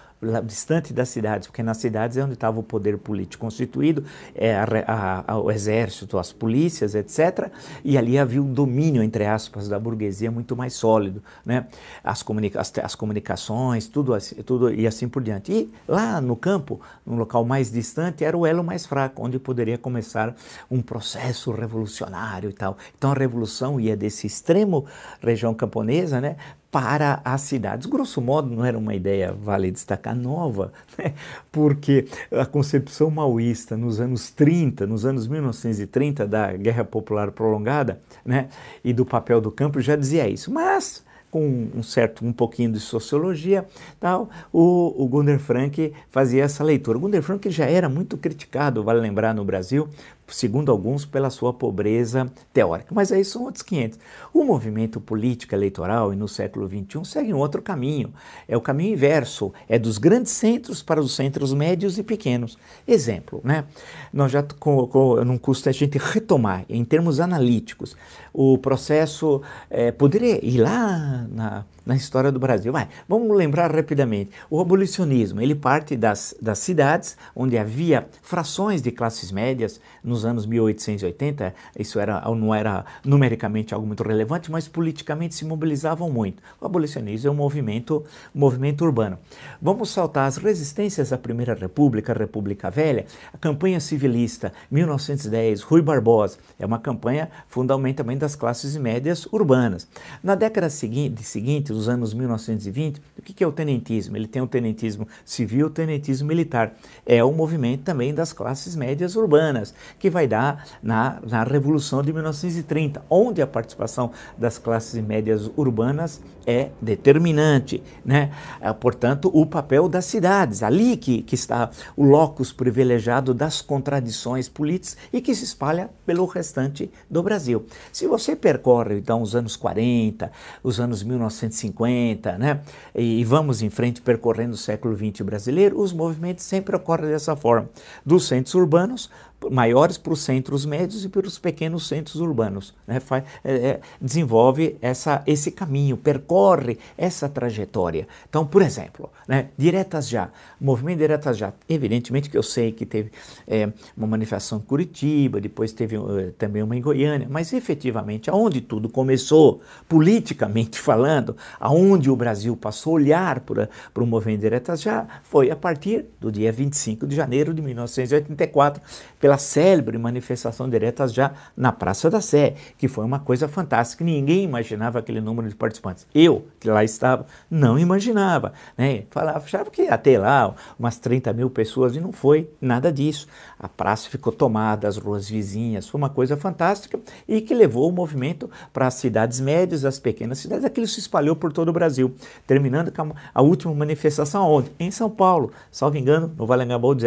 distante 0.43 0.93
das 0.93 1.09
cidades, 1.09 1.47
porque 1.47 1.61
nas 1.61 1.77
cidades 1.77 2.17
é 2.17 2.23
onde 2.23 2.33
estava 2.33 2.59
o 2.59 2.63
poder 2.63 2.97
político 2.97 3.41
constituído, 3.41 4.03
é, 4.33 4.55
a, 4.55 5.23
a, 5.27 5.39
o 5.39 5.51
exército, 5.51 6.17
as 6.17 6.31
polícias, 6.31 6.95
etc. 6.95 7.51
E 7.83 7.97
ali 7.97 8.17
havia 8.17 8.41
um 8.41 8.51
domínio, 8.51 9.03
entre 9.03 9.25
aspas, 9.25 9.67
da 9.67 9.77
burguesia 9.79 10.31
muito 10.31 10.55
mais 10.55 10.73
sólido, 10.73 11.21
né? 11.45 11.67
As, 12.03 12.23
comunica 12.23 12.59
as, 12.59 12.73
as 12.83 12.95
comunicações, 12.95 13.87
tudo 13.87 14.13
assim, 14.13 14.35
tudo 14.35 14.73
e 14.73 14.87
assim 14.87 15.07
por 15.07 15.21
diante. 15.21 15.51
E 15.51 15.69
lá 15.87 16.19
no 16.19 16.35
campo, 16.35 16.81
no 17.05 17.15
local 17.15 17.45
mais 17.45 17.71
distante, 17.71 18.23
era 18.23 18.35
o 18.35 18.45
elo 18.45 18.63
mais 18.63 18.85
fraco, 18.85 19.23
onde 19.23 19.37
poderia 19.37 19.77
começar 19.77 20.35
um 20.69 20.81
processo 20.81 21.51
revolucionário 21.51 22.49
e 22.49 22.53
tal. 22.53 22.77
Então 22.97 23.11
a 23.11 23.15
revolução 23.15 23.79
ia 23.79 23.95
desse 23.95 24.25
extremo 24.25 24.85
região 25.21 25.53
camponesa, 25.53 26.19
né, 26.19 26.37
para 26.71 27.21
as 27.23 27.41
cidades. 27.41 27.85
Grosso 27.85 28.21
modo, 28.21 28.53
não 28.53 28.63
era 28.63 28.77
uma 28.77 28.93
ideia, 28.93 29.31
vale 29.33 29.71
destacar, 29.71 30.15
nova, 30.15 30.71
né? 30.97 31.13
porque 31.51 32.07
a 32.31 32.45
concepção 32.45 33.09
maoísta 33.09 33.77
nos 33.77 33.99
anos 33.99 34.29
30, 34.31 34.85
nos 34.85 35.05
anos 35.05 35.27
1930, 35.27 36.27
da 36.27 36.53
Guerra 36.53 36.83
Popular 36.83 37.31
Prolongada 37.31 38.01
né? 38.25 38.49
e 38.83 38.93
do 38.93 39.05
papel 39.05 39.39
do 39.39 39.51
campo, 39.51 39.79
já 39.79 39.95
dizia 39.95 40.27
isso. 40.27 40.51
Mas 40.51 41.05
com 41.29 41.67
um 41.75 41.83
certo 41.83 42.25
um 42.25 42.31
pouquinho 42.31 42.71
de 42.71 42.79
sociologia, 42.79 43.65
tal, 43.99 44.29
o, 44.51 44.95
o 44.97 45.07
Gunter 45.07 45.39
Frank 45.39 45.93
fazia 46.09 46.43
essa 46.43 46.63
leitura. 46.63 46.97
O 46.97 47.01
Gunter 47.01 47.21
Frank 47.21 47.49
já 47.49 47.65
era 47.65 47.89
muito 47.89 48.17
criticado, 48.17 48.83
vale 48.83 48.99
lembrar, 49.01 49.33
no 49.33 49.43
Brasil, 49.43 49.89
segundo 50.27 50.71
alguns, 50.71 51.05
pela 51.05 51.29
sua 51.29 51.53
pobreza 51.53 52.31
teórica. 52.53 52.93
Mas 52.93 53.11
aí 53.11 53.23
são 53.23 53.43
outros 53.43 53.63
500. 53.63 53.99
O 54.33 54.43
movimento 54.43 54.99
político 54.99 55.55
eleitoral, 55.55 56.13
e 56.13 56.15
no 56.15 56.27
século 56.27 56.67
XXI, 56.67 57.05
segue 57.05 57.33
um 57.33 57.37
outro 57.37 57.61
caminho. 57.61 58.13
É 58.47 58.55
o 58.57 58.61
caminho 58.61 58.93
inverso, 58.93 59.53
é 59.67 59.79
dos 59.79 59.97
grandes 59.97 60.31
centros 60.31 60.83
para 60.83 60.99
os 60.99 61.15
centros 61.15 61.53
médios 61.53 61.97
e 61.97 62.03
pequenos. 62.03 62.57
Exemplo, 62.87 63.41
né? 63.43 63.65
Nós 64.11 64.31
já, 64.31 64.43
com, 64.43 64.87
com, 64.87 65.23
não 65.23 65.37
custa 65.37 65.69
a 65.69 65.73
gente 65.73 65.97
retomar, 65.97 66.65
em 66.69 66.83
termos 66.83 67.19
analíticos, 67.19 67.95
o 68.33 68.57
processo, 68.57 69.41
é, 69.69 69.91
poderia 69.91 70.43
ir 70.45 70.59
lá 70.59 71.27
na 71.31 71.65
na 71.87 71.95
história 71.95 72.31
do 72.31 72.39
Brasil. 72.39 72.71
Vai, 72.73 72.89
vamos 73.07 73.35
lembrar 73.35 73.73
rapidamente. 73.73 74.31
O 74.49 74.59
abolicionismo, 74.59 75.41
ele 75.41 75.55
parte 75.55 75.95
das, 75.95 76.35
das 76.41 76.59
cidades 76.59 77.17
onde 77.33 77.57
havia 77.57 78.07
frações 78.21 78.81
de 78.81 78.91
classes 78.91 79.31
médias 79.31 79.79
nos 80.03 80.25
anos 80.25 80.45
1880, 80.45 81.55
isso 81.79 81.97
era, 81.97 82.21
não 82.35 82.53
era 82.53 82.85
numericamente 83.05 83.73
algo 83.73 83.87
muito 83.87 84.03
relevante, 84.03 84.51
mas 84.51 84.67
politicamente 84.67 85.33
se 85.33 85.45
mobilizavam 85.45 86.11
muito. 86.11 86.43
O 86.59 86.65
abolicionismo 86.65 87.29
é 87.29 87.31
um 87.31 87.35
movimento, 87.35 88.03
um 88.35 88.39
movimento 88.39 88.83
urbano. 88.83 89.17
Vamos 89.61 89.89
saltar 89.89 90.27
as 90.27 90.35
resistências 90.35 91.13
à 91.13 91.17
Primeira 91.17 91.53
República, 91.53 92.11
a 92.11 92.17
República 92.17 92.69
Velha, 92.69 93.05
a 93.33 93.37
campanha 93.37 93.79
civilista, 93.79 94.51
1910, 94.69 95.61
Rui 95.61 95.81
Barbosa, 95.81 96.37
é 96.59 96.65
uma 96.65 96.79
campanha 96.79 97.29
fundamentalmente 97.47 98.19
das 98.19 98.35
classes 98.35 98.75
médias 98.75 99.25
urbanas. 99.31 99.87
Na 100.21 100.35
década 100.35 100.69
seguinte, 100.69 101.23
seguinte 101.23 101.76
dos 101.77 101.87
anos 101.87 102.13
1920, 102.13 103.01
o 103.17 103.21
que 103.21 103.43
é 103.43 103.47
o 103.47 103.51
tenentismo? 103.51 104.17
Ele 104.17 104.27
tem 104.27 104.41
o 104.41 104.47
tenentismo 104.47 105.07
civil 105.23 105.67
o 105.67 105.69
tenentismo 105.69 106.27
militar. 106.27 106.75
É 107.05 107.23
o 107.23 107.31
movimento 107.31 107.83
também 107.83 108.13
das 108.13 108.33
classes 108.33 108.75
médias 108.75 109.15
urbanas, 109.15 109.73
que 109.99 110.09
vai 110.09 110.27
dar 110.27 110.67
na, 110.81 111.19
na 111.27 111.43
Revolução 111.43 112.01
de 112.01 112.11
1930, 112.11 113.03
onde 113.09 113.41
a 113.41 113.47
participação 113.47 114.11
das 114.37 114.57
classes 114.57 115.01
médias 115.03 115.49
urbanas 115.55 116.21
é 116.47 116.69
determinante. 116.81 117.83
Né? 118.05 118.31
É, 118.61 118.71
portanto, 118.71 119.29
o 119.33 119.45
papel 119.45 119.89
das 119.89 120.05
cidades, 120.05 120.63
ali 120.63 120.95
que, 120.95 121.21
que 121.21 121.35
está 121.35 121.69
o 121.95 122.05
locus 122.05 122.53
privilegiado 122.53 123.33
das 123.33 123.61
contradições 123.61 124.47
políticas 124.47 124.97
e 125.11 125.19
que 125.19 125.35
se 125.35 125.43
espalha 125.43 125.89
pelo 126.05 126.25
restante 126.25 126.89
do 127.09 127.21
Brasil. 127.21 127.65
Se 127.91 128.07
você 128.07 128.35
percorre, 128.35 128.97
então, 128.97 129.21
os 129.21 129.35
anos 129.35 129.57
40, 129.57 130.31
os 130.63 130.79
anos 130.79 131.03
1950, 131.03 131.66
50, 131.67 132.37
né? 132.37 132.61
E, 132.95 133.23
vamos 133.23 133.61
em 133.61 133.69
frente 133.69 134.01
percorrendo 134.01 134.53
o 134.53 134.57
século 134.57 134.95
XX 134.95 135.21
brasileiro, 135.21 135.79
os 135.79 135.93
movimentos 135.93 136.43
sempre 136.43 136.75
ocorrem 136.75 137.09
dessa 137.09 137.35
forma. 137.35 137.69
Dos 138.05 138.27
centros 138.27 138.55
urbanos 138.55 139.09
maiores 139.51 139.97
para 139.97 140.13
os 140.13 140.21
centros 140.21 140.65
médios 140.65 141.05
e 141.05 141.09
para 141.09 141.27
os 141.27 141.37
pequenos 141.37 141.87
centros 141.87 142.15
urbanos. 142.15 142.73
Né? 142.87 142.99
Faz, 142.99 143.23
é, 143.43 143.53
é, 143.53 143.79
desenvolve 144.01 144.77
essa, 144.81 145.23
esse 145.27 145.51
caminho, 145.51 145.95
percorre 145.95 146.77
essa 146.97 147.29
trajetória. 147.29 148.07
Então, 148.27 148.45
por 148.45 148.61
exemplo, 148.61 149.09
né, 149.27 149.49
Diretas 149.57 150.09
Já, 150.09 150.29
movimento 150.59 150.99
Diretas 150.99 151.37
Já, 151.37 151.53
evidentemente 151.69 152.29
que 152.29 152.37
eu 152.37 152.43
sei 152.43 152.71
que 152.71 152.85
teve 152.85 153.11
é, 153.47 153.71
uma 153.95 154.07
manifestação 154.07 154.57
em 154.57 154.61
Curitiba, 154.61 155.39
depois 155.39 155.71
teve 155.71 155.97
uh, 155.97 156.31
também 156.37 156.63
uma 156.63 156.75
em 156.75 156.81
Goiânia, 156.81 157.27
mas 157.29 157.53
efetivamente, 157.53 158.29
aonde 158.29 158.61
tudo 158.61 158.89
começou, 158.89 159.61
politicamente 159.87 160.79
falando, 160.79 161.37
aonde 161.59 162.09
o 162.09 162.15
Brasil 162.15 162.57
passou 162.57 162.93
a 162.93 162.95
olhar 162.95 163.39
para, 163.41 163.69
para 163.93 164.03
o 164.03 164.07
movimento 164.07 164.41
Diretas 164.41 164.81
Já, 164.81 165.07
foi 165.23 165.51
a 165.51 165.55
partir 165.55 166.05
do 166.19 166.31
dia 166.31 166.51
25 166.51 167.05
de 167.05 167.15
janeiro 167.15 167.53
de 167.53 167.61
1984, 167.61 168.81
pela 169.27 169.37
célebre 169.37 169.97
manifestação 169.97 170.69
direta 170.69 171.05
já 171.05 171.33
na 171.55 171.73
Praça 171.73 172.09
da 172.09 172.21
Sé, 172.21 172.55
que 172.77 172.87
foi 172.87 173.03
uma 173.03 173.19
coisa 173.19 173.45
fantástica. 173.45 174.05
Ninguém 174.05 174.45
imaginava 174.45 174.99
aquele 174.99 175.19
número 175.19 175.49
de 175.49 175.55
participantes. 175.55 176.07
Eu, 176.15 176.47
que 176.61 176.69
lá 176.69 176.81
estava, 176.81 177.25
não 177.51 177.77
imaginava. 177.77 178.53
Né? 178.77 179.03
Falava, 179.09 179.39
achava 179.39 179.69
que 179.69 179.81
ia 179.81 179.97
ter 179.97 180.17
lá 180.17 180.55
umas 180.79 180.97
30 180.97 181.33
mil 181.33 181.49
pessoas 181.49 181.93
e 181.97 181.99
não 181.99 182.13
foi 182.13 182.49
nada 182.61 182.89
disso. 182.89 183.27
A 183.59 183.67
praça 183.67 184.09
ficou 184.09 184.31
tomada, 184.31 184.87
as 184.87 184.97
ruas 184.97 185.27
vizinhas, 185.27 185.87
foi 185.87 185.99
uma 185.99 186.09
coisa 186.09 186.37
fantástica 186.37 186.99
e 187.27 187.41
que 187.41 187.55
levou 187.55 187.89
o 187.89 187.91
movimento 187.91 188.47
para 188.71 188.85
as 188.85 188.93
cidades 188.95 189.39
médias, 189.39 189.83
as 189.83 189.97
pequenas 189.97 190.37
cidades. 190.37 190.63
Aquilo 190.63 190.85
se 190.87 190.99
espalhou 190.99 191.35
por 191.35 191.51
todo 191.51 191.69
o 191.69 191.73
Brasil, 191.73 192.13
terminando 192.45 192.91
com 192.91 193.13
a 193.33 193.41
última 193.41 193.73
manifestação 193.73 194.47
onde? 194.47 194.71
Em 194.79 194.91
São 194.91 195.09
Paulo, 195.09 195.51
salvo 195.71 195.97
engano, 195.97 196.31
no 196.37 196.45
Valangabaú, 196.45 196.91
uh, 196.91 196.97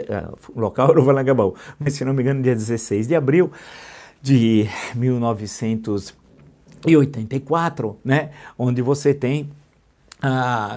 local 0.57 0.91
era 0.91 1.01
o 1.01 1.05
Valangabaú, 1.05 1.55
mas 1.79 1.95
se 1.95 2.05
não 2.05 2.13
me 2.13 2.23
engano, 2.23 2.43
dia 2.43 2.55
16 2.55 3.07
de 3.07 3.15
abril 3.15 3.53
de 4.21 4.69
1984, 4.97 7.97
né, 8.05 8.31
onde 8.59 8.83
você 8.83 9.15
tem 9.15 9.49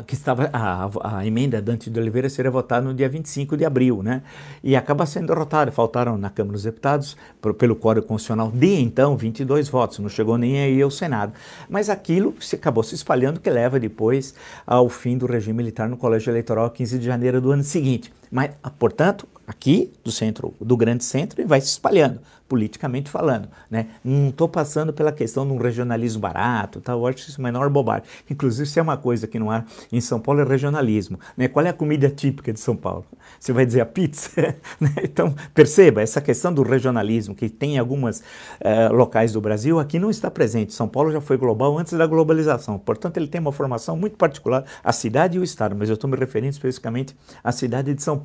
que 0.07 0.13
estava 0.13 0.49
a, 0.53 1.17
a, 1.17 1.25
emenda 1.25 1.61
Dante 1.61 1.89
de 1.89 1.99
Oliveira 1.99 2.29
seria 2.29 2.49
votada 2.49 2.85
no 2.85 2.93
dia 2.93 3.09
25 3.09 3.57
de 3.57 3.65
abril, 3.65 4.01
né? 4.01 4.21
E 4.63 4.75
acaba 4.75 5.05
sendo 5.05 5.27
derrotada. 5.27 5.71
Faltaram 5.71 6.17
na 6.17 6.29
Câmara 6.29 6.53
dos 6.53 6.63
Deputados, 6.63 7.17
por, 7.41 7.53
pelo 7.53 7.75
Código 7.75 8.07
Constitucional, 8.07 8.51
de 8.51 8.81
então 8.81 9.17
22 9.17 9.67
votos, 9.67 9.99
não 9.99 10.09
chegou 10.09 10.37
nem 10.37 10.61
aí 10.61 10.81
ao 10.81 10.89
Senado. 10.89 11.33
Mas 11.69 11.89
aquilo 11.89 12.33
se 12.39 12.55
acabou 12.55 12.83
se 12.83 12.95
espalhando, 12.95 13.39
que 13.39 13.49
leva 13.49 13.79
depois 13.79 14.33
ao 14.65 14.87
fim 14.87 15.17
do 15.17 15.25
regime 15.25 15.57
militar 15.57 15.89
no 15.89 15.97
Colégio 15.97 16.31
Eleitoral, 16.31 16.69
15 16.69 16.99
de 16.99 17.05
janeiro 17.05 17.41
do 17.41 17.51
ano 17.51 17.63
seguinte. 17.63 18.11
Mas, 18.33 18.49
portanto, 18.79 19.27
aqui 19.45 19.93
do 20.03 20.11
centro, 20.11 20.55
do 20.59 20.75
grande 20.75 21.03
centro, 21.03 21.39
e 21.39 21.45
vai 21.45 21.61
se 21.61 21.67
espalhando 21.67 22.19
politicamente 22.53 23.09
falando. 23.09 23.47
Né? 23.67 23.87
Não 24.03 24.29
estou 24.29 24.47
passando 24.47 24.93
pela 24.93 25.11
questão 25.11 25.43
de 25.43 25.51
um 25.53 25.57
regionalismo 25.57 26.21
barato, 26.21 26.81
tá? 26.81 26.93
eu 26.93 27.07
acho 27.07 27.29
isso 27.29 27.41
a 27.41 27.43
menor 27.43 27.67
bobagem. 27.67 28.03
Inclusive, 28.29 28.69
se 28.69 28.77
é 28.77 28.81
uma 28.81 28.95
coisa 28.95 29.25
que 29.25 29.39
não 29.39 29.49
há 29.49 29.63
em 29.91 29.99
São 29.99 30.19
Paulo 30.19 30.41
é 30.41 30.43
regionalismo. 30.43 31.19
Né? 31.35 31.47
Qual 31.47 31.65
é 31.65 31.69
a 31.69 31.73
comida 31.73 32.11
típica 32.11 32.53
de 32.53 32.59
São 32.59 32.75
Paulo? 32.75 33.05
Você 33.39 33.51
vai 33.51 33.65
dizer 33.65 33.81
a 33.81 33.85
pizza? 33.85 34.29
Né? 34.79 34.89
então, 35.03 35.33
perceba, 35.53 36.01
essa 36.01 36.19
questão 36.19 36.53
do 36.53 36.61
regionalismo 36.61 37.33
que 37.33 37.47
tem 37.47 37.75
em 37.75 37.77
alguns 37.77 38.19
uh, 38.19 38.23
eh, 38.59 38.89
locais 38.89 39.31
do 39.31 39.39
Brasil, 39.39 39.79
aqui 39.79 39.97
não 39.97 40.09
está 40.09 40.29
presente. 40.29 40.73
São 40.73 40.87
Paulo 40.87 41.11
já 41.11 41.21
foi 41.21 41.37
global 41.37 41.77
antes 41.77 41.93
da 41.93 42.05
globalização, 42.05 42.77
portanto, 42.77 43.17
ele 43.17 43.27
tem 43.27 43.39
uma 43.39 43.51
formação 43.51 43.95
muito 43.95 44.17
particular, 44.17 44.65
a 44.83 44.91
cidade 44.91 45.37
e 45.37 45.39
o 45.39 45.43
estado, 45.43 45.75
mas 45.75 45.89
eu 45.89 45.93
estou 45.93 46.09
me 46.09 46.17
referindo 46.17 46.51
especificamente 46.51 47.15
à 47.43 47.51
cidade 47.51 47.93
de 47.93 48.01
São 48.03 48.17
Paulo. 48.17 48.22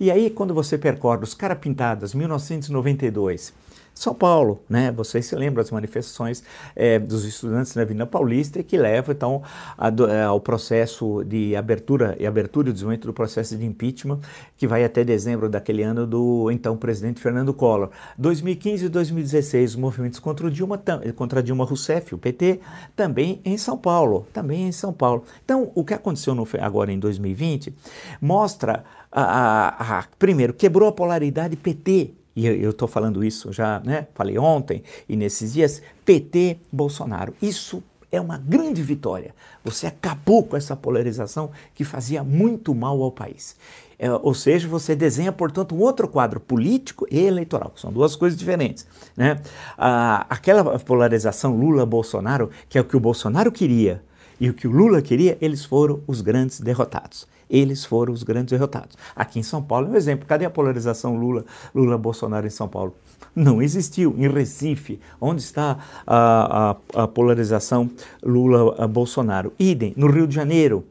E 0.00 0.10
aí, 0.10 0.30
quando 0.30 0.52
você 0.54 0.76
percorre 0.76 1.22
os 1.22 1.34
Carapintadas, 1.34 2.14
1992, 2.14 3.52
são 3.96 4.14
Paulo, 4.14 4.60
né? 4.68 4.92
Vocês 4.92 5.24
se 5.24 5.34
lembram 5.34 5.62
das 5.62 5.70
manifestações 5.70 6.44
é, 6.76 6.98
dos 6.98 7.24
estudantes 7.24 7.74
na 7.74 7.80
Avenida 7.80 8.04
Paulista 8.04 8.62
que 8.62 8.76
leva 8.76 9.12
então 9.12 9.42
a, 9.76 9.88
a, 9.88 10.24
ao 10.26 10.38
processo 10.38 11.24
de 11.24 11.56
abertura 11.56 12.14
e 12.20 12.26
abertura 12.26 12.68
e 12.68 12.74
desenvolvimento 12.74 13.06
do 13.06 13.14
processo 13.14 13.56
de 13.56 13.64
impeachment 13.64 14.20
que 14.58 14.66
vai 14.66 14.84
até 14.84 15.02
dezembro 15.02 15.48
daquele 15.48 15.82
ano 15.82 16.06
do 16.06 16.50
então 16.50 16.76
presidente 16.76 17.22
Fernando 17.22 17.54
Collor. 17.54 17.88
2015 18.18 18.84
e 18.84 18.88
2016 18.90 19.70
os 19.70 19.76
movimentos 19.76 20.18
contra 20.18 20.50
Dilma 20.50 20.78
contra 21.14 21.42
Dilma 21.42 21.64
Rousseff, 21.64 22.14
o 22.14 22.18
PT, 22.18 22.60
também 22.94 23.40
em 23.46 23.56
São 23.56 23.78
Paulo, 23.78 24.26
também 24.30 24.68
em 24.68 24.72
São 24.72 24.92
Paulo. 24.92 25.24
Então 25.42 25.72
o 25.74 25.82
que 25.82 25.94
aconteceu 25.94 26.34
no, 26.34 26.46
agora 26.60 26.92
em 26.92 26.98
2020 26.98 27.74
mostra 28.20 28.84
a, 29.10 30.04
primeiro 30.18 30.52
quebrou 30.52 30.86
a 30.86 30.92
polaridade 30.92 31.56
PT 31.56 32.25
e 32.36 32.46
eu 32.46 32.70
estou 32.70 32.86
falando 32.86 33.24
isso 33.24 33.50
já, 33.50 33.80
né? 33.80 34.06
Falei 34.14 34.38
ontem 34.38 34.82
e 35.08 35.16
nesses 35.16 35.54
dias, 35.54 35.80
PT 36.04 36.58
Bolsonaro. 36.70 37.32
Isso 37.40 37.82
é 38.12 38.20
uma 38.20 38.36
grande 38.36 38.82
vitória. 38.82 39.34
Você 39.64 39.86
acabou 39.86 40.44
com 40.44 40.54
essa 40.54 40.76
polarização 40.76 41.50
que 41.74 41.82
fazia 41.82 42.22
muito 42.22 42.74
mal 42.74 43.00
ao 43.02 43.10
país. 43.10 43.56
É, 43.98 44.12
ou 44.12 44.34
seja, 44.34 44.68
você 44.68 44.94
desenha, 44.94 45.32
portanto, 45.32 45.74
um 45.74 45.78
outro 45.78 46.06
quadro 46.06 46.38
político 46.38 47.06
e 47.10 47.18
eleitoral, 47.18 47.70
que 47.70 47.80
são 47.80 47.90
duas 47.90 48.14
coisas 48.14 48.38
diferentes. 48.38 48.86
Né? 49.16 49.40
Ah, 49.78 50.26
aquela 50.28 50.78
polarização 50.78 51.56
Lula-Bolsonaro, 51.56 52.50
que 52.68 52.76
é 52.76 52.80
o 52.82 52.84
que 52.84 52.96
o 52.96 53.00
Bolsonaro 53.00 53.50
queria 53.50 54.02
e 54.38 54.50
o 54.50 54.54
que 54.54 54.68
o 54.68 54.70
Lula 54.70 55.00
queria, 55.00 55.38
eles 55.40 55.64
foram 55.64 56.02
os 56.06 56.20
grandes 56.20 56.60
derrotados 56.60 57.26
eles 57.48 57.84
foram 57.84 58.12
os 58.12 58.22
grandes 58.22 58.52
derrotados. 58.52 58.96
Aqui 59.14 59.38
em 59.38 59.42
São 59.42 59.62
Paulo 59.62 59.88
é 59.88 59.90
um 59.90 59.96
exemplo. 59.96 60.26
Cadê 60.26 60.44
a 60.44 60.50
polarização 60.50 61.16
Lula, 61.16 61.44
Lula-Bolsonaro 61.74 62.46
em 62.46 62.50
São 62.50 62.68
Paulo? 62.68 62.94
Não 63.34 63.62
existiu. 63.62 64.14
Em 64.18 64.28
Recife, 64.28 65.00
onde 65.20 65.42
está 65.42 65.78
a, 66.06 66.76
a, 66.94 67.02
a 67.02 67.08
polarização 67.08 67.90
Lula-Bolsonaro? 68.22 69.52
Idem. 69.58 69.94
No 69.96 70.08
Rio 70.10 70.26
de 70.26 70.34
Janeiro, 70.34 70.84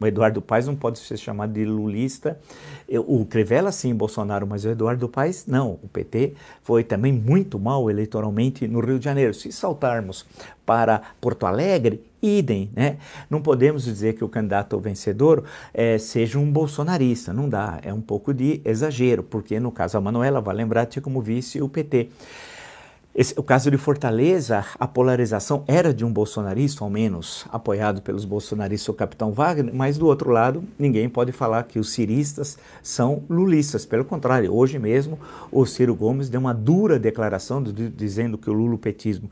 o 0.00 0.06
Eduardo 0.06 0.42
Paes 0.42 0.66
não 0.66 0.74
pode 0.74 0.98
ser 0.98 1.16
chamado 1.16 1.52
de 1.52 1.64
lulista. 1.64 2.38
O 3.06 3.24
Crivella 3.24 3.72
sim, 3.72 3.94
Bolsonaro, 3.94 4.46
mas 4.46 4.64
o 4.64 4.68
Eduardo 4.68 5.08
Paes 5.08 5.46
não. 5.46 5.78
O 5.82 5.88
PT 5.88 6.34
foi 6.62 6.84
também 6.84 7.12
muito 7.12 7.58
mal 7.58 7.88
eleitoralmente 7.88 8.68
no 8.68 8.80
Rio 8.80 8.98
de 8.98 9.04
Janeiro. 9.04 9.32
Se 9.32 9.50
saltarmos 9.52 10.26
para 10.66 11.00
Porto 11.20 11.46
Alegre, 11.46 12.04
idem, 12.24 12.70
né? 12.74 12.96
Não 13.28 13.42
podemos 13.42 13.84
dizer 13.84 14.14
que 14.14 14.24
o 14.24 14.28
candidato 14.28 14.78
vencedor 14.78 15.44
é, 15.72 15.98
seja 15.98 16.38
um 16.38 16.50
bolsonarista, 16.50 17.32
não 17.32 17.48
dá, 17.48 17.78
é 17.82 17.92
um 17.92 18.00
pouco 18.00 18.32
de 18.32 18.60
exagero, 18.64 19.22
porque 19.22 19.60
no 19.60 19.70
caso 19.70 19.98
a 19.98 20.00
Manuela, 20.00 20.40
vai 20.40 20.54
lembrar, 20.54 20.86
tinha 20.86 21.02
como 21.02 21.20
vice 21.20 21.60
o 21.60 21.68
PT. 21.68 22.08
Esse, 23.16 23.32
o 23.38 23.44
caso 23.44 23.70
de 23.70 23.76
Fortaleza, 23.76 24.64
a 24.76 24.88
polarização 24.88 25.62
era 25.68 25.94
de 25.94 26.04
um 26.04 26.12
bolsonarista, 26.12 26.82
ao 26.82 26.90
menos 26.90 27.46
apoiado 27.48 28.02
pelos 28.02 28.24
bolsonaristas, 28.24 28.88
o 28.88 28.92
capitão 28.92 29.30
Wagner, 29.30 29.72
mas 29.72 29.96
do 29.96 30.06
outro 30.06 30.30
lado, 30.30 30.64
ninguém 30.76 31.08
pode 31.08 31.30
falar 31.30 31.62
que 31.62 31.78
os 31.78 31.92
ciristas 31.92 32.58
são 32.82 33.22
lulistas. 33.30 33.86
Pelo 33.86 34.04
contrário, 34.04 34.52
hoje 34.52 34.80
mesmo 34.80 35.16
o 35.52 35.64
Ciro 35.64 35.94
Gomes 35.94 36.28
deu 36.28 36.40
uma 36.40 36.52
dura 36.52 36.98
declaração 36.98 37.62
de, 37.62 37.88
dizendo 37.88 38.36
que 38.36 38.50
o 38.50 38.52
lulopetismo 38.52 39.30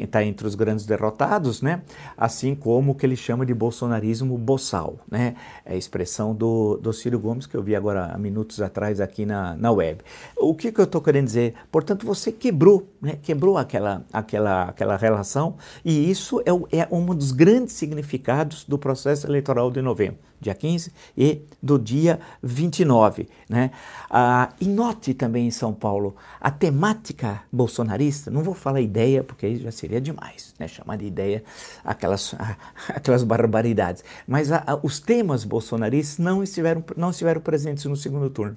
está 0.00 0.24
entre 0.24 0.46
os 0.46 0.54
grandes 0.54 0.86
derrotados, 0.86 1.60
né? 1.60 1.82
assim 2.16 2.54
como 2.54 2.92
o 2.92 2.94
que 2.94 3.04
ele 3.04 3.16
chama 3.16 3.44
de 3.44 3.52
bolsonarismo 3.52 4.38
boçal, 4.38 4.98
né? 5.10 5.34
é 5.66 5.74
a 5.74 5.76
expressão 5.76 6.34
do, 6.34 6.78
do 6.78 6.90
Ciro 6.90 7.18
Gomes 7.18 7.44
que 7.44 7.54
eu 7.54 7.62
vi 7.62 7.76
agora 7.76 8.06
há 8.14 8.16
minutos 8.16 8.62
atrás 8.62 8.98
aqui 8.98 9.26
na, 9.26 9.54
na 9.56 9.70
web. 9.70 10.00
O 10.38 10.54
que, 10.54 10.72
que 10.72 10.80
eu 10.80 10.84
estou 10.84 11.02
querendo 11.02 11.26
dizer? 11.26 11.52
Portanto, 11.70 12.06
você 12.06 12.32
quebrou 12.32 12.88
né, 13.00 13.09
quebrou 13.16 13.56
aquela, 13.56 14.04
aquela, 14.12 14.64
aquela 14.64 14.96
relação, 14.96 15.56
e 15.84 16.10
isso 16.10 16.40
é, 16.40 16.78
é 16.78 16.88
um 16.90 17.06
dos 17.14 17.32
grandes 17.32 17.74
significados 17.74 18.64
do 18.64 18.78
processo 18.78 19.26
eleitoral 19.26 19.70
de 19.70 19.80
novembro, 19.82 20.18
dia 20.40 20.54
15 20.54 20.92
e 21.16 21.42
do 21.62 21.78
dia 21.78 22.20
29. 22.42 23.28
Né? 23.48 23.70
Ah, 24.10 24.50
e 24.60 24.66
note 24.66 25.14
também 25.14 25.46
em 25.46 25.50
São 25.50 25.72
Paulo 25.72 26.16
a 26.40 26.50
temática 26.50 27.42
bolsonarista, 27.52 28.30
não 28.30 28.42
vou 28.42 28.54
falar 28.54 28.80
ideia, 28.80 29.22
porque 29.22 29.46
aí 29.46 29.56
já 29.56 29.70
seria 29.70 30.00
demais, 30.00 30.54
né? 30.58 30.66
chamar 30.66 30.96
de 30.96 31.06
ideia 31.06 31.42
aquelas, 31.84 32.34
aquelas 32.88 33.22
barbaridades, 33.22 34.04
mas 34.26 34.50
a, 34.50 34.62
a, 34.66 34.78
os 34.82 35.00
temas 35.00 35.44
bolsonaristas 35.44 36.18
não 36.18 36.42
estiveram, 36.42 36.84
não 36.96 37.10
estiveram 37.10 37.40
presentes 37.40 37.84
no 37.84 37.96
segundo 37.96 38.30
turno. 38.30 38.56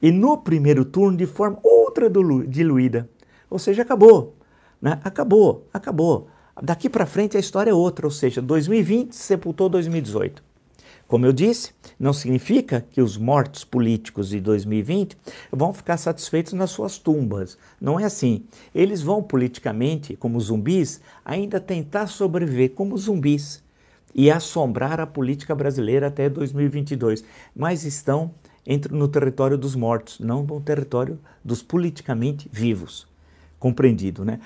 E 0.00 0.10
no 0.12 0.38
primeiro 0.38 0.84
turno, 0.84 1.16
de 1.16 1.26
forma 1.26 1.58
outra 1.62 2.10
diluída. 2.46 3.08
Ou 3.50 3.58
seja, 3.58 3.82
acabou. 3.82 4.36
Né? 4.80 5.00
Acabou, 5.04 5.66
acabou. 5.72 6.28
Daqui 6.62 6.88
para 6.88 7.04
frente 7.04 7.36
a 7.36 7.40
história 7.40 7.70
é 7.70 7.74
outra, 7.74 8.06
ou 8.06 8.10
seja, 8.10 8.40
2020 8.40 9.12
sepultou 9.14 9.68
2018. 9.68 10.42
Como 11.06 11.24
eu 11.24 11.32
disse, 11.32 11.72
não 12.00 12.12
significa 12.12 12.84
que 12.90 13.00
os 13.00 13.16
mortos 13.16 13.62
políticos 13.62 14.30
de 14.30 14.40
2020 14.40 15.16
vão 15.52 15.72
ficar 15.72 15.98
satisfeitos 15.98 16.52
nas 16.52 16.70
suas 16.70 16.98
tumbas. 16.98 17.56
Não 17.80 18.00
é 18.00 18.04
assim. 18.04 18.44
Eles 18.74 19.02
vão 19.02 19.22
politicamente, 19.22 20.16
como 20.16 20.40
zumbis, 20.40 21.00
ainda 21.24 21.60
tentar 21.60 22.08
sobreviver 22.08 22.70
como 22.70 22.98
zumbis 22.98 23.62
e 24.12 24.30
assombrar 24.30 24.98
a 24.98 25.06
política 25.06 25.54
brasileira 25.54 26.08
até 26.08 26.28
2022, 26.28 27.22
mas 27.54 27.84
estão 27.84 28.34
no 28.90 29.06
território 29.06 29.56
dos 29.56 29.76
mortos, 29.76 30.18
não 30.18 30.42
no 30.42 30.60
território 30.60 31.20
dos 31.44 31.62
politicamente 31.62 32.48
vivos 32.50 33.06
compreendido. 33.58 34.24
Né? 34.24 34.40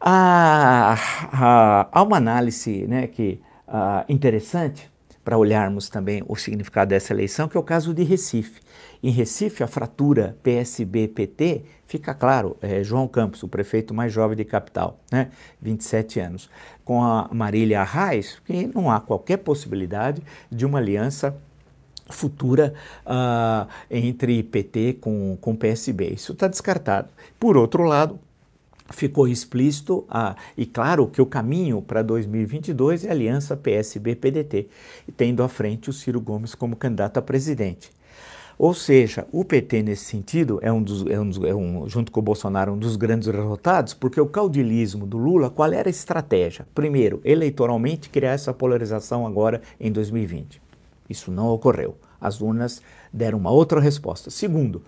Há, 0.00 0.96
há, 1.32 1.88
há 1.90 2.02
uma 2.02 2.16
análise 2.16 2.86
né, 2.86 3.06
que, 3.06 3.40
uh, 3.68 4.04
interessante 4.08 4.90
para 5.24 5.38
olharmos 5.38 5.88
também 5.88 6.22
o 6.28 6.36
significado 6.36 6.90
dessa 6.90 7.12
eleição, 7.12 7.48
que 7.48 7.56
é 7.56 7.60
o 7.60 7.62
caso 7.62 7.94
de 7.94 8.02
Recife. 8.02 8.60
Em 9.02 9.10
Recife, 9.10 9.62
a 9.62 9.66
fratura 9.66 10.36
PSB-PT 10.42 11.64
fica 11.86 12.14
claro, 12.14 12.56
é 12.60 12.84
João 12.84 13.08
Campos, 13.08 13.42
o 13.42 13.48
prefeito 13.48 13.94
mais 13.94 14.12
jovem 14.12 14.36
de 14.36 14.44
capital, 14.44 15.00
né, 15.10 15.30
27 15.60 16.20
anos, 16.20 16.50
com 16.84 17.02
a 17.02 17.28
Marília 17.32 17.80
Arraes, 17.80 18.38
que 18.44 18.66
não 18.66 18.90
há 18.90 19.00
qualquer 19.00 19.38
possibilidade 19.38 20.22
de 20.50 20.66
uma 20.66 20.78
aliança 20.78 21.34
futura 22.10 22.74
uh, 23.06 23.66
entre 23.90 24.42
PT 24.42 24.98
com, 25.00 25.38
com 25.40 25.56
PSB. 25.56 26.08
Isso 26.08 26.32
está 26.32 26.48
descartado. 26.48 27.08
Por 27.40 27.56
outro 27.56 27.84
lado, 27.84 28.18
ficou 28.90 29.26
explícito, 29.26 30.04
ah, 30.08 30.36
e 30.56 30.66
claro 30.66 31.06
que 31.06 31.22
o 31.22 31.26
caminho 31.26 31.80
para 31.80 32.02
2022 32.02 33.04
é 33.04 33.08
a 33.08 33.12
aliança 33.12 33.56
PSB-PDT, 33.56 34.68
tendo 35.16 35.42
à 35.42 35.48
frente 35.48 35.90
o 35.90 35.92
Ciro 35.92 36.20
Gomes 36.20 36.54
como 36.54 36.76
candidato 36.76 37.18
a 37.18 37.22
presidente. 37.22 37.90
Ou 38.56 38.72
seja, 38.72 39.26
o 39.32 39.44
PT, 39.44 39.82
nesse 39.82 40.04
sentido, 40.04 40.60
é 40.62 40.72
um 40.72 40.80
dos, 40.80 41.04
é 41.06 41.18
um, 41.18 41.30
é 41.46 41.54
um, 41.54 41.88
junto 41.88 42.12
com 42.12 42.20
o 42.20 42.22
Bolsonaro, 42.22 42.72
um 42.72 42.78
dos 42.78 42.94
grandes 42.94 43.26
derrotados, 43.26 43.94
porque 43.94 44.20
o 44.20 44.26
caudilismo 44.26 45.06
do 45.06 45.18
Lula, 45.18 45.50
qual 45.50 45.72
era 45.72 45.88
a 45.88 45.90
estratégia? 45.90 46.66
Primeiro, 46.72 47.20
eleitoralmente, 47.24 48.08
criar 48.08 48.32
essa 48.32 48.54
polarização 48.54 49.26
agora 49.26 49.60
em 49.80 49.90
2020. 49.90 50.62
Isso 51.10 51.32
não 51.32 51.48
ocorreu. 51.48 51.96
As 52.20 52.40
urnas 52.40 52.80
deram 53.12 53.38
uma 53.38 53.50
outra 53.50 53.80
resposta. 53.80 54.30
Segundo, 54.30 54.82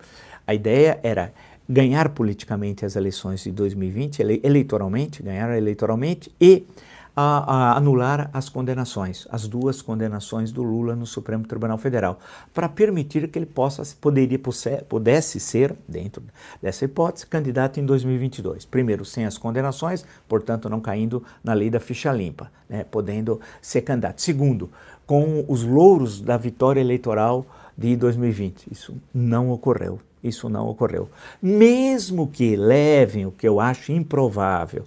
a 0.45 0.53
ideia 0.53 0.97
era 1.03 1.33
ganhar 1.67 2.09
politicamente 2.09 2.85
as 2.85 2.95
eleições 2.95 3.43
de 3.43 3.51
2020, 3.51 4.19
ele, 4.19 4.41
eleitoralmente, 4.43 5.21
ganhar 5.21 5.55
eleitoralmente 5.55 6.31
e 6.39 6.65
a, 7.19 7.71
a 7.71 7.77
anular 7.77 8.29
as 8.31 8.47
condenações, 8.47 9.27
as 9.31 9.47
duas 9.47 9.81
condenações 9.81 10.51
do 10.51 10.61
Lula 10.61 10.95
no 10.95 11.07
Supremo 11.07 11.47
Tribunal 11.47 11.79
Federal, 11.79 12.19
para 12.53 12.69
permitir 12.69 13.27
que 13.27 13.39
ele 13.39 13.47
possa, 13.47 13.81
poderia, 13.99 14.39
pudesse 14.87 15.39
ser, 15.39 15.75
dentro 15.87 16.21
dessa 16.61 16.85
hipótese, 16.85 17.25
candidato 17.25 17.79
em 17.79 17.85
2022. 17.87 18.65
Primeiro, 18.65 19.03
sem 19.03 19.25
as 19.25 19.35
condenações, 19.35 20.05
portanto, 20.27 20.69
não 20.69 20.79
caindo 20.79 21.23
na 21.43 21.53
lei 21.53 21.71
da 21.71 21.79
ficha 21.79 22.11
limpa, 22.11 22.51
né, 22.69 22.83
podendo 22.83 23.41
ser 23.63 23.81
candidato. 23.81 24.21
Segundo, 24.21 24.69
com 25.07 25.43
os 25.47 25.63
louros 25.63 26.21
da 26.21 26.37
vitória 26.37 26.79
eleitoral 26.79 27.47
de 27.75 27.95
2020. 27.95 28.67
Isso 28.71 28.95
não 29.13 29.49
ocorreu. 29.49 29.99
Isso 30.23 30.49
não 30.49 30.67
ocorreu. 30.67 31.09
Mesmo 31.41 32.27
que 32.27 32.55
levem, 32.55 33.25
o 33.25 33.31
que 33.31 33.47
eu 33.47 33.59
acho 33.59 33.91
improvável, 33.91 34.85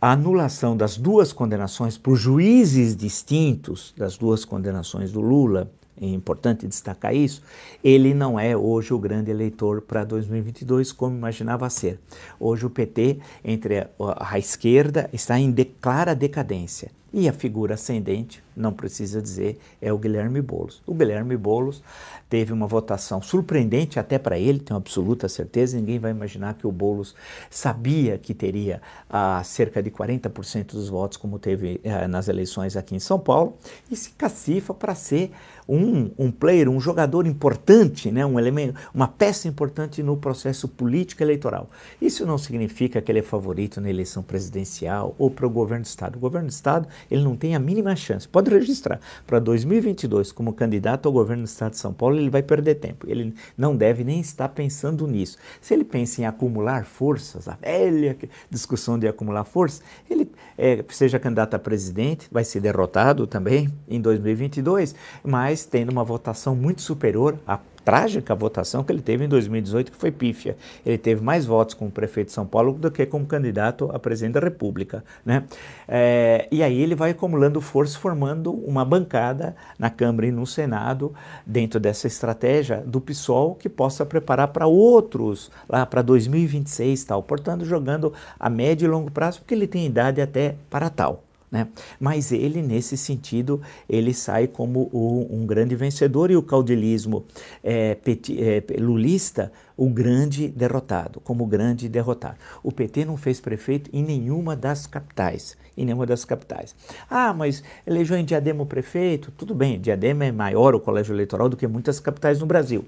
a 0.00 0.12
anulação 0.12 0.76
das 0.76 0.96
duas 0.96 1.32
condenações 1.32 1.98
por 1.98 2.16
juízes 2.16 2.96
distintos, 2.96 3.92
das 3.96 4.16
duas 4.16 4.44
condenações 4.44 5.12
do 5.12 5.20
Lula, 5.20 5.70
é 6.00 6.06
importante 6.06 6.66
destacar 6.66 7.14
isso, 7.14 7.42
ele 7.84 8.14
não 8.14 8.40
é 8.40 8.56
hoje 8.56 8.94
o 8.94 8.98
grande 8.98 9.30
eleitor 9.30 9.82
para 9.82 10.02
2022 10.02 10.92
como 10.92 11.14
imaginava 11.14 11.68
ser. 11.68 12.00
Hoje 12.38 12.64
o 12.64 12.70
PT, 12.70 13.18
entre 13.44 13.80
a, 13.80 13.88
a 14.18 14.38
esquerda, 14.38 15.10
está 15.12 15.38
em 15.38 15.54
clara 15.78 16.14
decadência. 16.14 16.90
E 17.12 17.28
a 17.28 17.32
figura 17.32 17.74
ascendente, 17.74 18.42
não 18.56 18.72
precisa 18.72 19.20
dizer, 19.20 19.58
é 19.80 19.92
o 19.92 19.98
Guilherme 19.98 20.40
Boulos. 20.40 20.82
O 20.86 20.94
Guilherme 20.94 21.36
Boulos 21.36 21.82
teve 22.28 22.52
uma 22.52 22.66
votação 22.66 23.20
surpreendente 23.20 23.98
até 23.98 24.18
para 24.18 24.38
ele, 24.38 24.60
tenho 24.60 24.76
absoluta 24.76 25.28
certeza, 25.28 25.76
ninguém 25.76 25.98
vai 25.98 26.10
imaginar 26.10 26.54
que 26.54 26.66
o 26.66 26.72
Boulos 26.72 27.14
sabia 27.48 28.18
que 28.18 28.34
teria 28.34 28.80
ah, 29.08 29.42
cerca 29.44 29.82
de 29.82 29.90
40% 29.90 30.72
dos 30.72 30.88
votos, 30.88 31.16
como 31.16 31.38
teve 31.38 31.80
ah, 31.84 32.06
nas 32.06 32.28
eleições 32.28 32.76
aqui 32.76 32.94
em 32.94 33.00
São 33.00 33.18
Paulo, 33.18 33.56
e 33.90 33.96
se 33.96 34.10
cacifa 34.10 34.72
para 34.72 34.94
ser 34.94 35.30
um, 35.70 36.10
um 36.18 36.30
player, 36.32 36.68
um 36.68 36.80
jogador 36.80 37.26
importante, 37.26 38.10
né, 38.10 38.26
um 38.26 38.38
elemento, 38.38 38.74
uma 38.92 39.06
peça 39.06 39.46
importante 39.46 40.02
no 40.02 40.16
processo 40.16 40.66
político 40.66 41.22
eleitoral. 41.22 41.70
Isso 42.02 42.26
não 42.26 42.36
significa 42.36 43.00
que 43.00 43.12
ele 43.12 43.20
é 43.20 43.22
favorito 43.22 43.80
na 43.80 43.88
eleição 43.88 44.20
presidencial 44.20 45.14
ou 45.16 45.30
para 45.30 45.46
o 45.46 45.50
governo 45.50 45.84
do 45.84 45.86
Estado. 45.86 46.16
O 46.16 46.18
governo 46.20 46.48
do 46.48 46.52
Estado 46.52 46.88
ele 47.08 47.22
não 47.22 47.36
tem 47.36 47.54
a 47.54 47.58
mínima 47.60 47.94
chance. 47.94 48.26
Pode 48.26 48.49
registrar. 48.50 49.00
Para 49.26 49.38
2022, 49.38 50.32
como 50.32 50.52
candidato 50.52 51.06
ao 51.06 51.12
governo 51.12 51.44
do 51.44 51.46
Estado 51.46 51.72
de 51.72 51.78
São 51.78 51.92
Paulo, 51.92 52.16
ele 52.16 52.30
vai 52.30 52.42
perder 52.42 52.76
tempo. 52.76 53.06
Ele 53.08 53.34
não 53.56 53.76
deve 53.76 54.04
nem 54.04 54.20
estar 54.20 54.48
pensando 54.48 55.06
nisso. 55.06 55.38
Se 55.60 55.74
ele 55.74 55.84
pensa 55.84 56.20
em 56.20 56.26
acumular 56.26 56.84
forças, 56.84 57.48
a 57.48 57.56
velha 57.60 58.16
discussão 58.50 58.98
de 58.98 59.08
acumular 59.08 59.44
forças, 59.44 59.82
ele 60.08 60.30
é, 60.56 60.84
seja 60.90 61.18
candidato 61.18 61.54
a 61.54 61.58
presidente, 61.58 62.28
vai 62.30 62.44
ser 62.44 62.60
derrotado 62.60 63.26
também 63.26 63.72
em 63.88 64.00
2022, 64.00 64.94
mas 65.24 65.64
tendo 65.64 65.90
uma 65.90 66.04
votação 66.04 66.54
muito 66.54 66.82
superior 66.82 67.38
à 67.46 67.58
trágica 67.84 68.34
votação 68.34 68.84
que 68.84 68.92
ele 68.92 69.02
teve 69.02 69.24
em 69.24 69.28
2018, 69.28 69.92
que 69.92 69.96
foi 69.96 70.10
pífia. 70.10 70.56
Ele 70.84 70.98
teve 70.98 71.22
mais 71.22 71.46
votos 71.46 71.74
como 71.74 71.90
prefeito 71.90 72.28
de 72.28 72.32
São 72.32 72.46
Paulo 72.46 72.72
do 72.72 72.90
que 72.90 73.04
como 73.06 73.26
candidato 73.26 73.90
a 73.92 73.98
presidente 73.98 74.34
da 74.34 74.40
República. 74.40 75.04
Né? 75.24 75.44
É, 75.88 76.48
e 76.50 76.62
aí 76.62 76.80
ele 76.80 76.94
vai 76.94 77.10
acumulando 77.10 77.60
força, 77.60 77.98
formando 77.98 78.52
uma 78.52 78.84
bancada 78.84 79.56
na 79.78 79.90
Câmara 79.90 80.26
e 80.26 80.32
no 80.32 80.46
Senado, 80.46 81.14
dentro 81.44 81.80
dessa 81.80 82.06
estratégia 82.06 82.82
do 82.86 83.00
PSOL, 83.00 83.54
que 83.54 83.68
possa 83.68 84.04
preparar 84.04 84.48
para 84.48 84.66
outros, 84.66 85.50
lá 85.68 85.86
para 85.86 86.02
2026 86.02 87.04
tal. 87.04 87.22
Portanto, 87.22 87.64
jogando 87.64 88.12
a 88.38 88.50
médio 88.50 88.86
e 88.86 88.88
longo 88.88 89.10
prazo, 89.10 89.40
porque 89.40 89.54
ele 89.54 89.66
tem 89.66 89.86
idade 89.86 90.20
até 90.20 90.56
para 90.68 90.90
tal. 90.90 91.22
Né? 91.50 91.66
Mas 91.98 92.30
ele, 92.30 92.62
nesse 92.62 92.96
sentido, 92.96 93.60
ele 93.88 94.14
sai 94.14 94.46
como 94.46 94.88
o, 94.92 95.26
um 95.30 95.44
grande 95.44 95.74
vencedor 95.74 96.30
e 96.30 96.36
o 96.36 96.42
caudilismo 96.42 97.24
é, 97.62 97.96
peti, 97.96 98.40
é, 98.40 98.62
lulista, 98.78 99.50
o 99.76 99.88
grande 99.88 100.46
derrotado, 100.46 101.20
como 101.20 101.46
grande 101.46 101.88
derrotado. 101.88 102.36
O 102.62 102.70
PT 102.70 103.04
não 103.04 103.16
fez 103.16 103.40
prefeito 103.40 103.90
em 103.92 104.02
nenhuma 104.02 104.54
das 104.54 104.86
capitais, 104.86 105.56
em 105.76 105.84
nenhuma 105.84 106.06
das 106.06 106.24
capitais. 106.24 106.74
Ah, 107.08 107.32
mas 107.32 107.64
elegeu 107.84 108.16
em 108.16 108.24
Diadema 108.24 108.62
o 108.62 108.66
prefeito? 108.66 109.32
Tudo 109.32 109.54
bem, 109.54 109.80
Diadema 109.80 110.26
é 110.26 110.32
maior 110.32 110.74
o 110.74 110.80
colégio 110.80 111.14
eleitoral 111.14 111.48
do 111.48 111.56
que 111.56 111.66
muitas 111.66 111.98
capitais 111.98 112.38
no 112.38 112.46
Brasil. 112.46 112.84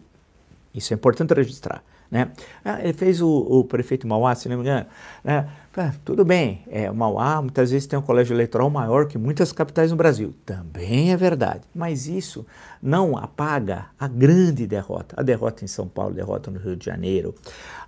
Isso 0.72 0.92
é 0.92 0.96
importante 0.96 1.34
registrar. 1.34 1.82
Né? 2.12 2.30
Ah, 2.62 2.78
ele 2.82 2.92
fez 2.92 3.22
o, 3.22 3.28
o 3.28 3.64
prefeito 3.64 4.06
Mauá, 4.06 4.34
se 4.34 4.46
não 4.46 4.56
me 4.56 4.62
engano. 4.62 4.84
Né? 5.24 5.48
Ah, 5.74 5.90
tudo 6.04 6.22
bem, 6.22 6.62
é, 6.70 6.90
Mauá 6.90 7.40
muitas 7.40 7.70
vezes 7.70 7.86
tem 7.86 7.98
um 7.98 8.02
colégio 8.02 8.34
eleitoral 8.34 8.68
maior 8.68 9.06
que 9.08 9.16
muitas 9.16 9.52
capitais 9.52 9.90
no 9.90 9.96
Brasil. 9.96 10.34
Também 10.44 11.10
é 11.10 11.16
verdade. 11.16 11.62
Mas 11.74 12.06
isso 12.06 12.44
não 12.82 13.16
apaga 13.16 13.86
a 13.98 14.06
grande 14.06 14.66
derrota. 14.66 15.14
A 15.18 15.22
derrota 15.22 15.64
em 15.64 15.66
São 15.66 15.88
Paulo, 15.88 16.12
a 16.12 16.16
derrota 16.16 16.50
no 16.50 16.58
Rio 16.58 16.76
de 16.76 16.84
Janeiro, 16.84 17.34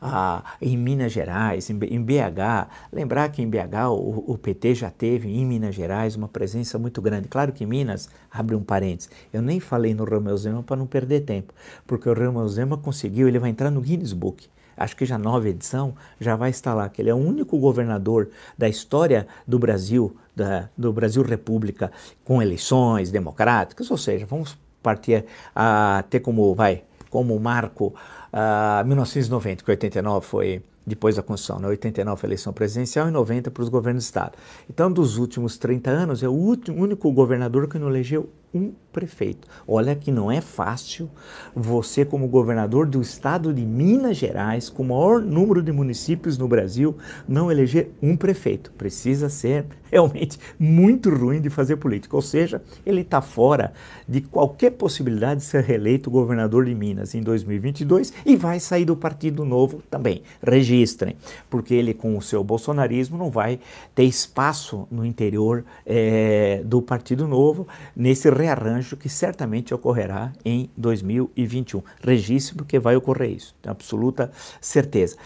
a, 0.01 0.43
em 0.63 0.79
Minas 0.79 1.13
Gerais, 1.13 1.69
em, 1.69 1.79
em, 1.91 2.03
BH. 2.03 2.71
Lembrar 2.91 3.29
que 3.29 3.43
em 3.43 3.51
BH 3.51 3.91
o, 3.91 4.33
o, 4.33 4.39
PT 4.39 4.77
já 4.77 4.91
teve 4.91 5.29
em 5.29 5.45
Minas 5.45 5.75
Gerais 5.75 6.17
uma 6.17 6.29
presença 6.29 6.79
muito 6.79 7.03
grande. 7.03 7.29
Claro 7.29 7.53
que 7.53 7.67
Minas, 7.67 8.09
abre 8.31 8.55
um 8.55 8.63
parênteses, 8.63 9.11
eu 9.31 9.43
nem 9.43 9.61
falei 9.61 9.93
no 9.93 10.05
Romeu 10.05 10.37
Zema 10.39 10.63
para 10.63 10.77
não 10.77 10.87
perder 10.87 11.21
tempo, 11.21 11.53
porque 11.87 12.09
o 12.09 12.15
Romeu 12.15 12.49
Zema 12.49 12.79
conseguiu, 12.79 13.29
ele 13.29 13.39
vai 13.39 13.51
entrar 13.51 13.71
no 13.71 13.83
Guinness 13.83 14.14
Book 14.15 14.49
acho 14.77 14.97
que 14.97 15.07
já 15.07 15.19
nova 15.19 15.49
edição, 15.49 15.95
já 16.21 16.37
vai 16.37 16.51
estar 16.51 16.75
lá, 16.75 16.89
que 16.89 17.01
ele 17.01 17.11
é 17.11 17.15
o 17.15 17.19
único 17.19 17.59
governador 17.59 18.29
da 18.57 18.69
história 18.69 19.27
do 19.47 19.59
Brasil, 19.59 20.17
da, 20.35 20.69
do 20.77 20.93
Brasil 20.93 21.23
República, 21.23 21.93
com 22.25 22.43
eleições 22.43 23.11
democráticas, 23.11 23.91
ou 23.91 23.97
seja, 23.97 24.27
vamos 24.27 24.59
partir 24.83 25.25
a 25.55 26.05
ter 26.11 26.21
como, 26.21 26.55
vai, 26.55 26.83
como 27.09 27.39
marco 27.39 27.95
a 28.33 28.83
1990, 28.85 29.65
que 29.65 29.71
89 29.71 30.27
foi 30.27 30.63
depois 30.87 31.17
da 31.17 31.23
Constituição, 31.23 31.61
né? 31.61 31.69
89 31.69 32.21
foi 32.21 32.27
a 32.27 32.29
eleição 32.29 32.53
presidencial 32.53 33.09
e 33.09 33.11
90 33.11 33.51
para 33.51 33.63
os 33.63 33.69
governos 33.69 34.05
de 34.05 34.07
Estado. 34.07 34.33
Então, 34.69 34.91
dos 34.91 35.17
últimos 35.17 35.57
30 35.57 35.91
anos, 35.91 36.23
é 36.23 36.29
o 36.29 36.33
único 36.33 37.11
governador 37.13 37.69
que 37.69 37.79
não 37.79 37.89
elegeu 37.89 38.29
um 38.55 38.73
prefeito. 38.93 39.49
Olha 39.67 39.97
que 39.97 40.13
não 40.13 40.31
é 40.31 40.41
fácil 40.41 41.11
você, 41.55 42.05
como 42.05 42.29
governador 42.29 42.87
do 42.87 43.03
estado 43.03 43.53
de 43.53 43.67
Minas 43.67 44.17
Gerais, 44.17 44.71
com 44.71 44.85
o 44.85 44.87
maior 44.87 45.21
número 45.21 45.61
de 45.61 45.73
municípios 45.73 46.39
no 46.39 46.47
Brasil, 46.47 46.97
não 47.27 47.51
eleger 47.51 47.91
um 48.01 48.17
prefeito. 48.17 48.71
Precisa 48.79 49.29
ser 49.29 49.67
realmente 49.91 50.39
muito 50.57 51.11
ruim 51.11 51.41
de 51.41 51.51
fazer 51.51 51.77
política. 51.77 52.15
Ou 52.15 52.23
seja, 52.23 52.63
ele 52.87 53.01
está 53.01 53.21
fora 53.21 53.73
de 54.09 54.21
qualquer 54.21 54.71
possibilidade 54.71 55.41
de 55.41 55.47
ser 55.47 55.65
reeleito 55.65 56.11
governador 56.11 56.65
de 56.65 56.75
Minas 56.75 57.15
em 57.15 57.21
2022 57.21 58.13
e 58.25 58.37
vai 58.37 58.61
sair 58.61 58.85
do 58.85 58.97
Partido 58.97 59.45
Novo 59.45 59.83
também. 59.91 60.23
Registrem, 60.75 61.17
porque 61.49 61.73
ele, 61.73 61.95
com 61.95 62.17
o 62.19 62.23
seu 62.23 62.43
bolsonarismo, 62.43 63.17
não 63.17 63.31
vai 63.31 63.61
ter 63.95 64.03
espaço 64.05 64.89
no 64.91 65.05
interior 65.05 65.65
é, 65.87 66.63
do 66.65 66.83
Partido 66.83 67.29
Novo 67.29 67.67
nesse 67.95 68.29
rearranjo 68.29 68.97
que 68.97 69.09
certamente 69.09 69.73
ocorrerá 69.73 70.33
em 70.45 70.69
2021. 70.77 71.83
Registre, 72.03 72.57
porque 72.57 72.79
vai 72.79 72.97
ocorrer 72.97 73.31
isso, 73.31 73.55
tenho 73.63 73.73
absoluta 73.73 74.31
certeza. 74.61 75.17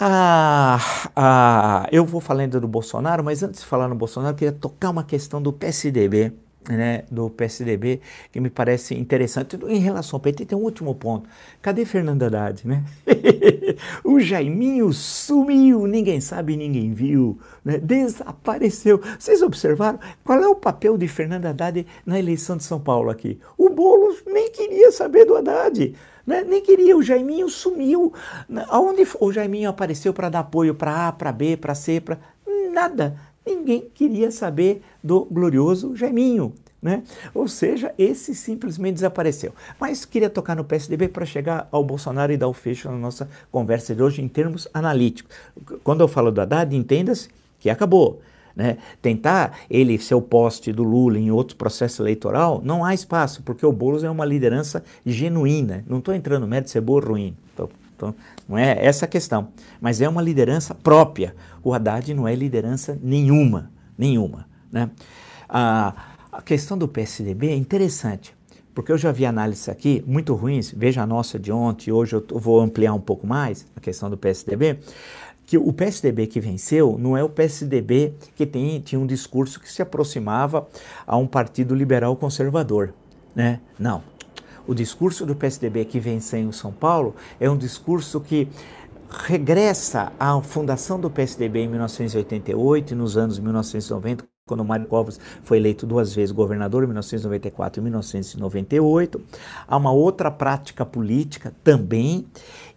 Ah, 0.00 0.78
ah, 1.14 1.86
eu 1.92 2.04
vou 2.04 2.20
falando 2.20 2.60
do 2.60 2.66
Bolsonaro, 2.66 3.22
mas 3.22 3.42
antes 3.42 3.60
de 3.60 3.66
falar 3.66 3.88
no 3.88 3.94
Bolsonaro, 3.94 4.32
eu 4.32 4.38
queria 4.38 4.52
tocar 4.52 4.90
uma 4.90 5.04
questão 5.04 5.40
do 5.40 5.52
PSDB 5.52 6.32
né, 6.68 7.04
do 7.10 7.28
PSDB, 7.30 8.00
que 8.30 8.40
me 8.40 8.50
parece 8.50 8.94
interessante. 8.94 9.58
Em 9.66 9.78
relação 9.78 10.16
ao 10.16 10.20
PT, 10.20 10.46
tem 10.46 10.58
um 10.58 10.62
último 10.62 10.94
ponto. 10.94 11.28
Cadê 11.60 11.84
Fernando 11.84 12.22
Haddad? 12.22 12.66
Né? 12.66 12.84
o 14.04 14.20
Jaiminho 14.20 14.92
sumiu, 14.92 15.86
ninguém 15.86 16.20
sabe, 16.20 16.56
ninguém 16.56 16.92
viu, 16.92 17.38
né? 17.64 17.78
desapareceu. 17.78 19.00
Vocês 19.18 19.42
observaram 19.42 19.98
qual 20.24 20.40
é 20.40 20.48
o 20.48 20.54
papel 20.54 20.96
de 20.96 21.08
Fernando 21.08 21.46
Haddad 21.46 21.86
na 22.06 22.18
eleição 22.18 22.56
de 22.56 22.64
São 22.64 22.80
Paulo 22.80 23.10
aqui? 23.10 23.40
O 23.58 23.70
Boulos 23.70 24.22
nem 24.26 24.50
queria 24.50 24.92
saber 24.92 25.24
do 25.24 25.36
Haddad. 25.36 25.94
Né? 26.26 26.44
Nem 26.44 26.62
queria, 26.62 26.96
o 26.96 27.02
Jaiminho 27.02 27.48
sumiu. 27.48 28.12
Aonde 28.68 29.06
o 29.18 29.32
Jaiminho 29.32 29.70
apareceu 29.70 30.12
para 30.12 30.28
dar 30.28 30.40
apoio 30.40 30.74
para 30.74 31.08
A, 31.08 31.12
para 31.12 31.32
B, 31.32 31.56
para 31.56 31.74
C, 31.74 32.00
para. 32.00 32.18
Nada 32.72 33.31
Ninguém 33.46 33.88
queria 33.94 34.30
saber 34.30 34.82
do 35.02 35.24
glorioso 35.24 35.96
Jaiminho. 35.96 36.52
Né? 36.80 37.04
Ou 37.32 37.46
seja, 37.46 37.94
esse 37.96 38.34
simplesmente 38.34 38.94
desapareceu. 38.94 39.54
Mas 39.78 40.04
queria 40.04 40.28
tocar 40.28 40.56
no 40.56 40.64
PSDB 40.64 41.06
para 41.06 41.24
chegar 41.24 41.68
ao 41.70 41.84
Bolsonaro 41.84 42.32
e 42.32 42.36
dar 42.36 42.48
o 42.48 42.52
fecho 42.52 42.90
na 42.90 42.98
nossa 42.98 43.28
conversa 43.52 43.94
de 43.94 44.02
hoje 44.02 44.20
em 44.20 44.26
termos 44.26 44.66
analíticos. 44.74 45.32
Quando 45.84 46.00
eu 46.00 46.08
falo 46.08 46.32
do 46.32 46.40
Haddad, 46.40 46.74
entenda-se 46.74 47.28
que 47.60 47.70
acabou. 47.70 48.20
Né? 48.54 48.78
Tentar 49.00 49.60
ele 49.70 49.96
ser 49.98 50.14
o 50.16 50.20
poste 50.20 50.72
do 50.72 50.82
Lula 50.82 51.18
em 51.18 51.30
outro 51.30 51.56
processo 51.56 52.02
eleitoral, 52.02 52.60
não 52.64 52.84
há 52.84 52.92
espaço, 52.92 53.42
porque 53.44 53.64
o 53.64 53.72
Boulos 53.72 54.04
é 54.04 54.10
uma 54.10 54.24
liderança 54.24 54.82
genuína. 55.06 55.84
Não 55.86 55.98
estou 55.98 56.12
entrando 56.12 56.42
no 56.42 56.48
mérito 56.48 56.66
de 56.66 56.72
ser 56.72 56.80
boa 56.80 57.00
ou 57.00 57.08
ruim. 57.10 57.36
Tô, 57.56 57.68
tô, 58.06 58.14
não 58.48 58.58
é 58.58 58.84
essa 58.84 59.04
a 59.04 59.08
questão. 59.08 59.48
Mas 59.80 60.00
é 60.00 60.08
uma 60.08 60.22
liderança 60.22 60.74
própria. 60.74 61.34
O 61.62 61.72
Haddad 61.72 62.12
não 62.14 62.26
é 62.26 62.34
liderança 62.34 62.98
nenhuma, 63.02 63.70
nenhuma. 63.96 64.46
Né? 64.70 64.90
A, 65.48 65.94
a 66.32 66.42
questão 66.42 66.76
do 66.76 66.88
PSDB 66.88 67.48
é 67.48 67.54
interessante, 67.54 68.34
porque 68.74 68.90
eu 68.90 68.98
já 68.98 69.12
vi 69.12 69.26
análises 69.26 69.68
aqui 69.68 70.02
muito 70.06 70.34
ruins, 70.34 70.72
veja 70.74 71.02
a 71.02 71.06
nossa 71.06 71.38
de 71.38 71.52
ontem, 71.52 71.92
hoje 71.92 72.16
eu 72.16 72.24
vou 72.38 72.60
ampliar 72.60 72.94
um 72.94 73.00
pouco 73.00 73.26
mais 73.26 73.66
a 73.76 73.80
questão 73.80 74.08
do 74.08 74.16
PSDB, 74.16 74.78
que 75.44 75.58
o 75.58 75.72
PSDB 75.72 76.26
que 76.26 76.40
venceu 76.40 76.96
não 76.98 77.16
é 77.16 77.22
o 77.22 77.28
PSDB 77.28 78.14
que 78.34 78.46
tem, 78.46 78.80
tinha 78.80 78.98
um 78.98 79.06
discurso 79.06 79.60
que 79.60 79.70
se 79.70 79.82
aproximava 79.82 80.66
a 81.06 81.16
um 81.16 81.26
partido 81.26 81.74
liberal 81.74 82.16
conservador. 82.16 82.94
Né? 83.34 83.60
Não. 83.78 84.02
O 84.66 84.74
discurso 84.74 85.26
do 85.26 85.34
PSDB 85.34 85.84
que 85.84 85.98
venceu 85.98 86.40
em 86.40 86.52
São 86.52 86.72
Paulo 86.72 87.14
é 87.40 87.50
um 87.50 87.56
discurso 87.56 88.20
que 88.20 88.48
regressa 89.10 90.12
à 90.18 90.40
fundação 90.40 90.98
do 90.98 91.10
PSDB 91.10 91.60
em 91.60 91.68
1988 91.68 92.92
e 92.92 92.96
nos 92.96 93.16
anos 93.16 93.38
1990, 93.38 94.24
quando 94.46 94.64
Mário 94.64 94.86
Covas 94.86 95.20
foi 95.42 95.58
eleito 95.58 95.86
duas 95.86 96.14
vezes 96.14 96.32
governador, 96.32 96.82
em 96.82 96.86
1994 96.86 97.80
e 97.80 97.82
1998. 97.82 99.20
Há 99.68 99.76
uma 99.76 99.92
outra 99.92 100.30
prática 100.30 100.84
política 100.84 101.54
também 101.62 102.26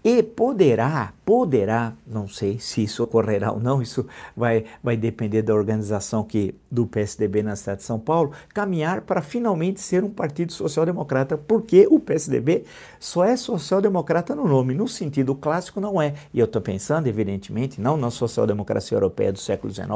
e 0.06 0.22
poderá, 0.22 1.14
poderá, 1.26 1.94
não 2.06 2.28
sei 2.28 2.60
se 2.60 2.84
isso 2.84 3.02
ocorrerá 3.02 3.52
ou 3.52 3.60
não, 3.60 3.82
isso 3.82 4.06
vai, 4.38 4.66
vai 4.84 4.96
depender 4.96 5.42
da 5.42 5.56
organização 5.56 6.24
que, 6.24 6.54
do 6.70 6.86
PSDB 6.86 7.42
na 7.42 7.56
cidade 7.56 7.80
de 7.80 7.86
São 7.86 8.00
Paulo, 8.00 8.32
caminhar 8.54 9.02
para 9.02 9.20
finalmente 9.20 9.82
ser 9.82 10.04
um 10.04 10.12
partido 10.12 10.54
social-democrata, 10.54 11.36
porque 11.36 11.88
o 11.90 12.00
PSDB 12.00 12.66
só 13.00 13.24
é 13.26 13.36
social-democrata 13.36 14.36
no 14.36 14.48
nome, 14.48 14.76
no 14.76 14.88
sentido 14.88 15.34
clássico 15.34 15.82
não 15.82 16.00
é. 16.00 16.14
E 16.32 16.38
eu 16.38 16.46
estou 16.46 16.62
pensando, 16.62 17.08
evidentemente, 17.08 17.82
não 17.82 17.98
na 17.98 18.12
social-democracia 18.12 18.96
europeia 18.96 19.34
do 19.34 19.40
século 19.40 19.74
XIX, 19.74 19.90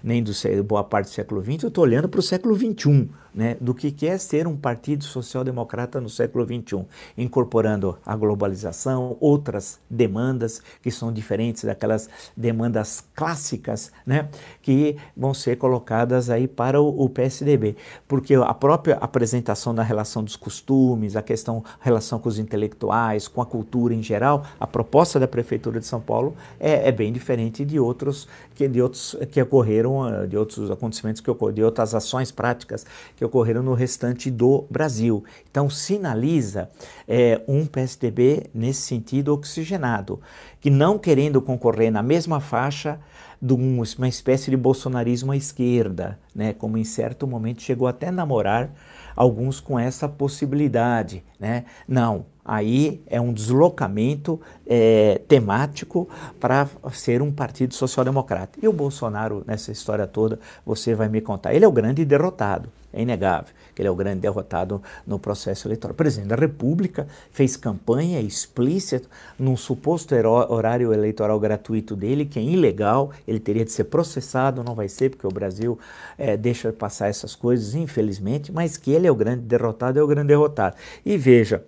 nem 0.00 0.22
do 0.22 0.32
boa 0.62 0.84
parte 0.84 1.08
do 1.08 1.12
século 1.12 1.42
XX, 1.42 1.64
eu 1.64 1.68
estou 1.70 1.82
olhando 1.82 2.08
para 2.08 2.20
o 2.20 2.22
século 2.22 2.54
XXI 2.56 3.10
né, 3.34 3.56
do 3.60 3.74
que 3.74 4.06
é 4.06 4.16
ser 4.16 4.46
um 4.46 4.56
partido 4.56 5.04
social-democrata 5.04 6.00
no 6.00 6.08
século 6.08 6.44
XXI, 6.44 6.84
incorporando 7.18 7.98
a 8.04 8.14
globalização, 8.14 9.16
outras 9.20 9.80
demandas 9.90 10.62
que 10.82 10.90
são 10.90 11.12
diferentes 11.12 11.64
daquelas 11.64 12.08
demandas 12.36 13.04
clássicas, 13.14 13.90
né, 14.06 14.28
que 14.62 14.96
vão 15.16 15.34
ser 15.34 15.56
colocadas 15.56 16.30
aí 16.30 16.46
para 16.46 16.80
o, 16.80 17.04
o 17.04 17.08
PSDB, 17.08 17.76
porque 18.06 18.34
a 18.34 18.54
própria 18.54 18.96
apresentação 18.96 19.74
da 19.74 19.82
relação 19.82 20.22
dos 20.22 20.36
costumes, 20.36 21.16
a 21.16 21.22
questão 21.22 21.64
relação 21.80 22.18
com 22.18 22.28
os 22.28 22.38
intelectuais, 22.38 23.26
com 23.26 23.40
a 23.42 23.46
cultura 23.46 23.94
em 23.94 24.02
geral, 24.02 24.44
a 24.60 24.66
proposta 24.66 25.18
da 25.18 25.26
prefeitura 25.26 25.80
de 25.80 25.86
São 25.86 26.00
Paulo 26.00 26.36
é, 26.60 26.88
é 26.88 26.92
bem 26.92 27.12
diferente 27.12 27.64
de 27.64 27.78
outros 27.78 28.28
que 28.54 28.68
de 28.68 28.80
outros 28.80 29.16
que 29.30 29.40
ocorreram, 29.40 30.26
de 30.28 30.36
outros 30.36 30.70
acontecimentos 30.70 31.20
que 31.20 31.30
ocorreram, 31.30 31.54
de 31.54 31.62
outras 31.62 31.94
ações 31.94 32.30
práticas 32.30 32.86
que 33.16 33.23
que 33.24 33.26
ocorreram 33.26 33.62
no 33.62 33.72
restante 33.72 34.30
do 34.30 34.66
Brasil. 34.70 35.24
Então, 35.50 35.70
sinaliza 35.70 36.68
é, 37.08 37.40
um 37.48 37.64
PSDB 37.64 38.50
nesse 38.52 38.82
sentido 38.82 39.32
oxigenado, 39.32 40.20
que 40.60 40.68
não 40.68 40.98
querendo 40.98 41.40
concorrer 41.40 41.90
na 41.90 42.02
mesma 42.02 42.38
faixa 42.38 43.00
de 43.40 43.54
uma 43.54 44.08
espécie 44.08 44.50
de 44.50 44.56
bolsonarismo 44.56 45.32
à 45.32 45.36
esquerda, 45.36 46.18
né, 46.34 46.52
como 46.52 46.78
em 46.78 46.84
certo 46.84 47.26
momento 47.26 47.62
chegou 47.62 47.88
até 47.88 48.08
a 48.08 48.12
namorar 48.12 48.70
alguns 49.16 49.60
com 49.60 49.78
essa 49.78 50.08
possibilidade. 50.08 51.24
Né? 51.38 51.64
Não, 51.88 52.26
aí 52.44 53.00
é 53.06 53.20
um 53.20 53.32
deslocamento 53.32 54.40
é, 54.66 55.20
temático 55.26 56.08
para 56.38 56.68
ser 56.92 57.22
um 57.22 57.32
partido 57.32 57.74
social-democrata. 57.74 58.58
E 58.62 58.68
o 58.68 58.72
Bolsonaro, 58.72 59.42
nessa 59.46 59.72
história 59.72 60.06
toda, 60.06 60.38
você 60.64 60.94
vai 60.94 61.08
me 61.08 61.20
contar, 61.20 61.54
ele 61.54 61.64
é 61.64 61.68
o 61.68 61.72
grande 61.72 62.04
derrotado. 62.04 62.68
É 62.92 63.02
inegável 63.02 63.52
que 63.74 63.82
ele 63.82 63.88
é 63.88 63.90
o 63.90 63.94
grande 63.96 64.20
derrotado 64.20 64.80
no 65.06 65.18
processo 65.18 65.66
eleitoral. 65.66 65.92
O 65.92 65.96
presidente 65.96 66.28
da 66.28 66.36
República 66.36 67.06
fez 67.30 67.56
campanha 67.56 68.20
explícita 68.20 69.08
num 69.38 69.56
suposto 69.56 70.14
horário 70.48 70.92
eleitoral 70.92 71.38
gratuito 71.40 71.96
dele, 71.96 72.24
que 72.24 72.38
é 72.38 72.42
ilegal, 72.42 73.10
ele 73.26 73.40
teria 73.40 73.64
de 73.64 73.72
ser 73.72 73.84
processado, 73.84 74.62
não 74.62 74.74
vai 74.74 74.88
ser, 74.88 75.10
porque 75.10 75.26
o 75.26 75.30
Brasil 75.30 75.78
é, 76.16 76.36
deixa 76.36 76.72
passar 76.72 77.08
essas 77.08 77.34
coisas, 77.34 77.74
infelizmente, 77.74 78.52
mas 78.52 78.76
que 78.76 78.92
ele 78.92 79.06
é 79.06 79.10
o 79.10 79.16
grande 79.16 79.42
derrotado, 79.42 79.98
é 79.98 80.02
o 80.02 80.06
grande 80.06 80.28
derrotado. 80.28 80.76
E 81.04 81.16
veja, 81.16 81.64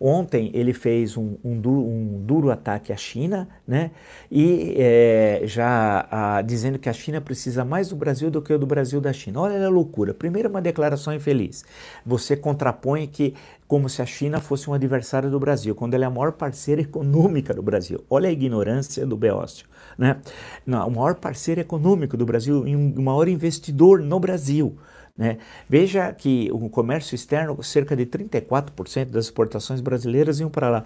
Ontem 0.00 0.50
ele 0.54 0.72
fez 0.72 1.16
um, 1.16 1.36
um, 1.44 1.58
duro, 1.58 1.80
um, 1.80 2.22
duro, 2.24 2.50
ataque 2.50 2.92
à 2.92 2.96
China, 2.96 3.48
né? 3.66 3.90
E 4.30 4.74
é, 4.76 5.42
já 5.44 6.06
a, 6.10 6.42
dizendo 6.42 6.78
que 6.78 6.88
a 6.88 6.92
China 6.92 7.20
precisa 7.20 7.64
mais 7.64 7.88
do 7.88 7.96
Brasil 7.96 8.30
do 8.30 8.42
que 8.42 8.56
do 8.56 8.66
Brasil 8.66 9.00
da 9.00 9.12
China. 9.12 9.40
Olha 9.40 9.66
a 9.66 9.68
loucura. 9.68 10.14
Primeiro, 10.14 10.48
uma 10.48 10.62
declaração 10.62 11.12
infeliz. 11.12 11.64
Você 12.04 12.36
contrapõe 12.36 13.06
que 13.06 13.34
como 13.66 13.88
se 13.88 14.00
a 14.00 14.06
China 14.06 14.40
fosse 14.40 14.70
um 14.70 14.74
adversário 14.74 15.30
do 15.30 15.40
Brasil, 15.40 15.74
quando 15.74 15.94
ela 15.94 16.04
é 16.04 16.06
a 16.06 16.10
maior 16.10 16.32
parceira 16.32 16.80
econômica 16.82 17.52
do 17.52 17.62
Brasil. 17.62 18.04
Olha 18.08 18.28
a 18.28 18.32
ignorância 18.32 19.04
do 19.06 19.16
Beócio. 19.16 19.66
Né? 19.96 20.20
O 20.66 20.90
maior 20.90 21.14
parceiro 21.14 21.60
econômico 21.60 22.16
do 22.16 22.26
Brasil 22.26 22.66
e 22.66 22.76
um 22.76 23.02
maior 23.02 23.28
investidor 23.28 24.00
no 24.00 24.20
Brasil. 24.20 24.76
Né? 25.16 25.38
Veja 25.68 26.12
que 26.12 26.50
o 26.52 26.68
comércio 26.68 27.14
externo, 27.14 27.62
cerca 27.62 27.96
de 27.96 28.04
34% 28.04 29.06
das 29.06 29.26
exportações 29.26 29.80
brasileiras 29.80 30.40
iam 30.40 30.50
para 30.50 30.68
lá. 30.68 30.84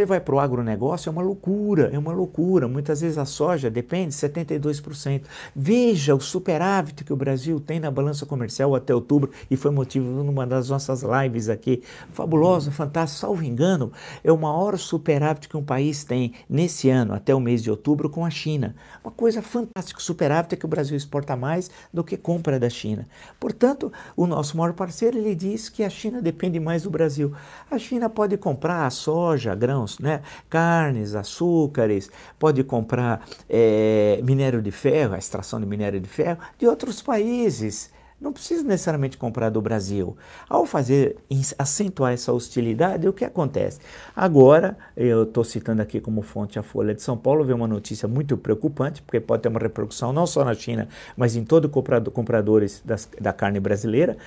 Você 0.00 0.06
vai 0.06 0.18
para 0.18 0.34
o 0.34 0.40
agronegócio, 0.40 1.10
é 1.10 1.12
uma 1.12 1.20
loucura, 1.20 1.90
é 1.92 1.98
uma 1.98 2.10
loucura. 2.10 2.66
Muitas 2.66 3.02
vezes 3.02 3.18
a 3.18 3.26
soja 3.26 3.68
depende 3.68 4.14
72%. 4.14 5.24
Veja 5.54 6.14
o 6.14 6.20
superávit 6.22 7.04
que 7.04 7.12
o 7.12 7.16
Brasil 7.16 7.60
tem 7.60 7.78
na 7.78 7.90
balança 7.90 8.24
comercial 8.24 8.74
até 8.74 8.94
outubro, 8.94 9.30
e 9.50 9.58
foi 9.58 9.70
motivo 9.70 10.24
numa 10.24 10.46
das 10.46 10.70
nossas 10.70 11.02
lives 11.02 11.50
aqui. 11.50 11.82
Fabuloso, 12.12 12.70
fantástico, 12.70 13.20
salvo 13.20 13.44
engano, 13.44 13.92
é 14.24 14.32
o 14.32 14.38
maior 14.38 14.78
superávit 14.78 15.50
que 15.50 15.56
um 15.58 15.62
país 15.62 16.02
tem 16.02 16.32
nesse 16.48 16.88
ano, 16.88 17.12
até 17.12 17.34
o 17.34 17.40
mês 17.40 17.62
de 17.62 17.70
outubro, 17.70 18.08
com 18.08 18.24
a 18.24 18.30
China. 18.30 18.74
Uma 19.04 19.12
coisa 19.12 19.42
fantástica, 19.42 20.00
superávit 20.00 20.54
é 20.54 20.56
que 20.56 20.64
o 20.64 20.68
Brasil 20.68 20.96
exporta 20.96 21.36
mais 21.36 21.70
do 21.92 22.02
que 22.02 22.16
compra 22.16 22.58
da 22.58 22.70
China. 22.70 23.06
Portanto, 23.38 23.92
o 24.16 24.26
nosso 24.26 24.56
maior 24.56 24.72
parceiro, 24.72 25.18
ele 25.18 25.34
diz 25.34 25.68
que 25.68 25.84
a 25.84 25.90
China 25.90 26.22
depende 26.22 26.58
mais 26.58 26.84
do 26.84 26.90
Brasil. 26.90 27.34
A 27.70 27.76
China 27.76 28.08
pode 28.08 28.38
comprar 28.38 28.86
a 28.86 28.90
soja, 28.90 29.54
grãos, 29.54 29.89
grãos, 29.90 29.98
né? 29.98 30.22
carnes, 30.48 31.14
açúcares, 31.14 32.10
pode 32.38 32.62
comprar 32.62 33.26
é, 33.48 34.20
minério 34.22 34.62
de 34.62 34.70
ferro, 34.70 35.14
a 35.14 35.18
extração 35.18 35.60
de 35.60 35.66
minério 35.66 35.98
de 35.98 36.08
ferro, 36.08 36.38
de 36.58 36.66
outros 36.66 37.02
países. 37.02 37.90
Não 38.20 38.34
precisa 38.34 38.62
necessariamente 38.62 39.16
comprar 39.16 39.48
do 39.48 39.62
Brasil. 39.62 40.14
Ao 40.46 40.66
fazer, 40.66 41.16
acentuar 41.58 42.12
essa 42.12 42.30
hostilidade, 42.30 43.08
o 43.08 43.14
que 43.14 43.24
acontece? 43.24 43.80
Agora, 44.14 44.76
eu 44.94 45.22
estou 45.22 45.42
citando 45.42 45.80
aqui 45.80 46.02
como 46.02 46.20
fonte 46.20 46.58
a 46.58 46.62
Folha 46.62 46.94
de 46.94 47.00
São 47.00 47.16
Paulo, 47.16 47.44
veio 47.44 47.56
uma 47.56 47.66
notícia 47.66 48.06
muito 48.06 48.36
preocupante, 48.36 49.00
porque 49.00 49.20
pode 49.20 49.42
ter 49.42 49.48
uma 49.48 49.58
repercussão 49.58 50.12
não 50.12 50.26
só 50.26 50.44
na 50.44 50.52
China, 50.52 50.86
mas 51.16 51.34
em 51.34 51.44
todos 51.44 51.70
os 51.74 52.12
compradores 52.12 52.82
das, 52.84 53.08
da 53.18 53.32
carne 53.32 53.58
brasileira. 53.58 54.18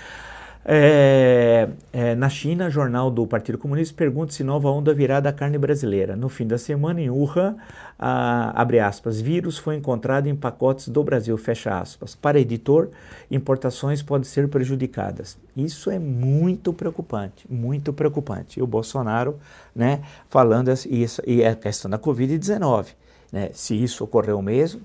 É, 0.65 1.67
é, 1.91 2.15
na 2.15 2.30
China, 2.30 2.69
jornal 2.69 3.12
do 3.12 3.28
Partido 3.28 3.58
Comunista 3.58 3.93
pergunta 3.95 4.32
se 4.32 4.43
nova 4.45 4.69
onda 4.69 4.93
virá 4.93 5.19
da 5.19 5.34
carne 5.34 5.58
brasileira. 5.58 6.15
No 6.15 6.30
fim 6.30 6.47
da 6.47 6.58
semana, 6.58 7.02
em 7.02 7.10
Wuhan, 7.10 7.58
a, 7.99 8.62
abre 8.62 8.80
aspas, 8.80 9.19
vírus 9.19 9.58
foi 9.58 9.76
encontrado 9.76 10.28
em 10.28 10.36
pacotes 10.36 10.88
do 10.88 11.04
Brasil, 11.04 11.38
fecha 11.38 11.78
aspas. 11.78 12.15
Para 12.15 12.39
editor, 12.39 12.89
importações 13.30 14.02
podem 14.02 14.23
ser 14.23 14.47
prejudicadas. 14.47 15.38
Isso 15.56 15.91
é 15.91 15.99
muito 15.99 16.71
preocupante, 16.71 17.45
muito 17.49 17.91
preocupante. 17.91 18.60
E 18.60 18.63
o 18.63 18.67
Bolsonaro, 18.67 19.38
né, 19.76 20.02
falando 20.30 20.71
isso, 20.89 21.21
e 21.28 21.43
a 21.43 21.56
questão 21.56 21.91
da 21.91 21.99
Covid-19. 21.99 22.88
Né, 23.34 23.49
se 23.52 23.76
isso 23.76 24.04
ocorreu 24.04 24.41
mesmo, 24.43 24.82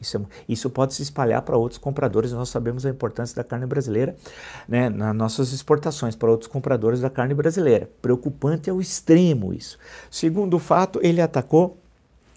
isso, 0.00 0.16
é 0.16 0.20
isso 0.48 0.70
pode 0.70 0.94
se 0.94 1.02
espalhar 1.02 1.42
para 1.42 1.56
outros 1.56 1.78
compradores. 1.78 2.32
Nós 2.32 2.48
sabemos 2.48 2.86
a 2.86 2.90
importância 2.90 3.36
da 3.36 3.44
carne 3.44 3.66
brasileira 3.66 4.16
né, 4.68 4.88
nas 4.88 5.14
nossas 5.14 5.52
exportações 5.52 6.16
para 6.16 6.30
outros 6.30 6.50
compradores 6.50 7.00
da 7.00 7.10
carne 7.10 7.34
brasileira. 7.34 7.88
Preocupante 8.00 8.70
ao 8.70 8.80
extremo 8.80 9.52
isso. 9.52 9.78
Segundo 10.10 10.58
fato, 10.58 10.98
ele 11.02 11.20
atacou 11.20 11.76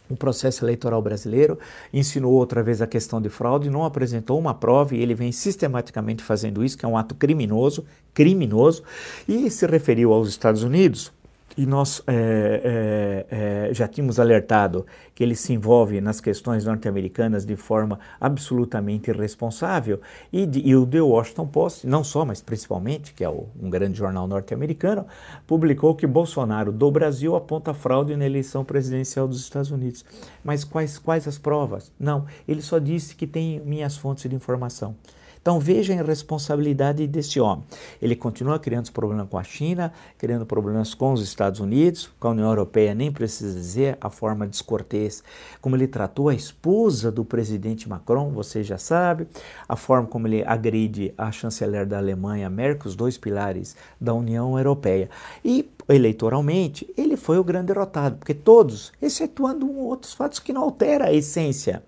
o 0.10 0.16
processo 0.16 0.64
eleitoral 0.66 1.02
brasileiro, 1.02 1.58
insinuou 1.94 2.36
outra 2.36 2.62
vez 2.62 2.82
a 2.82 2.88
questão 2.88 3.22
de 3.22 3.30
fraude, 3.30 3.70
não 3.70 3.86
apresentou 3.86 4.38
uma 4.38 4.54
prova 4.54 4.96
e 4.96 5.02
ele 5.02 5.16
vem 5.16 5.32
sistematicamente 5.32 6.22
fazendo 6.22 6.64
isso, 6.64 6.78
que 6.78 6.86
é 6.86 6.88
um 6.88 6.98
ato 6.98 7.16
criminoso, 7.16 7.86
criminoso, 8.14 8.84
e 9.28 9.50
se 9.50 9.66
referiu 9.66 10.14
aos 10.14 10.30
Estados 10.30 10.62
Unidos 10.62 11.12
e 11.58 11.66
nós 11.66 12.02
é, 12.08 13.26
é, 13.30 13.70
é, 13.70 13.74
já 13.74 13.88
tínhamos 13.88 14.20
alertado 14.20 14.86
que 15.14 15.24
ele 15.24 15.36
se 15.36 15.54
envolve 15.54 16.02
nas 16.02 16.20
questões 16.20 16.66
norte-americanas 16.66 17.46
de 17.46 17.56
forma 17.56 18.00
absolutamente 18.20 19.12
irresponsável, 19.12 20.02
e, 20.32 20.46
de, 20.46 20.60
e, 20.68 20.76
o 20.76 20.86
The 20.86 21.02
Washington 21.02 21.48
Post, 21.48 21.88
não 21.88 22.04
só, 22.04 22.26
mas 22.26 22.42
principalmente, 22.42 23.14
que 23.14 23.24
é 23.24 23.30
o, 23.30 23.48
um 23.62 23.70
grande 23.70 23.98
jornal 23.98 24.28
norte-americano, 24.28 25.06
publicou 25.46 25.96
que 25.96 26.08
Bolsonaro 26.08 26.72
do 26.72 26.90
Brasil 26.90 27.36
aponta 27.36 27.74
fraude 27.74 28.16
na 28.16 28.26
eleição 28.26 28.66
presidencial 28.66 29.28
dos 29.28 29.40
Estados 29.40 29.72
Unidos. 29.72 30.04
Mas 30.44 30.64
quais, 30.64 30.98
quais 30.98 31.28
as 31.28 31.38
provas? 31.38 31.92
Não, 32.00 32.26
ele 32.48 32.62
só 32.62 32.80
disse 32.80 33.16
que 33.16 33.28
tem 33.28 33.60
minhas 33.60 33.96
fontes 33.96 34.30
de 34.30 34.36
informação. 34.36 34.96
Então 35.44 35.60
veja 35.60 35.92
a 35.92 35.98
irresponsabilidade 35.98 37.06
desse 37.06 37.38
homem. 37.38 37.66
Ele 38.02 38.16
continua 38.16 38.58
criando 38.58 38.90
problemas 38.94 39.28
com 39.30 39.38
a 39.38 39.44
China, 39.44 39.92
criando 40.18 40.46
problemas 40.46 40.94
com 40.94 41.12
os 41.12 41.22
Estados 41.22 41.60
Unidos, 41.60 42.10
com 42.18 42.30
a 42.30 42.32
União 42.32 42.48
Europeia, 42.48 42.96
nem 42.96 43.12
precisa 43.12 43.54
dizer 43.54 43.98
a 44.00 44.10
forma 44.10 44.48
descortês 44.48 45.22
como 45.60 45.76
ele 45.76 45.86
tratou 45.86 46.30
a 46.30 46.34
esposa 46.34 47.12
do 47.12 47.26
presidente 47.26 47.90
Macron, 47.90 48.32
você 48.32 48.64
já 48.64 48.78
sabe, 48.78 49.28
a 49.68 49.76
forma 49.76 50.08
como 50.08 50.30
ele 50.30 50.46
agride 50.46 51.14
a 51.18 51.30
chanceler 51.30 51.86
da 51.86 51.98
Alemanha, 51.98 52.50
Merkel, 52.50 52.88
os 52.88 52.96
dois 52.96 53.18
pilares 53.18 53.76
da 54.00 54.14
União 54.14 54.58
Europeia. 54.58 55.10
E 55.44 55.70
eleitoralmente, 55.90 56.90
ele 56.98 57.18
foi 57.18 57.38
o 57.38 57.44
grande 57.44 57.68
derrotado, 57.68 58.16
porque 58.16 58.34
todos, 58.34 58.94
excetuando 59.02 59.70
outros 59.78 60.14
fatos 60.14 60.40
que 60.40 60.54
não 60.54 60.64
altera 60.64 61.08
a 61.08 61.14
essência. 61.14 61.84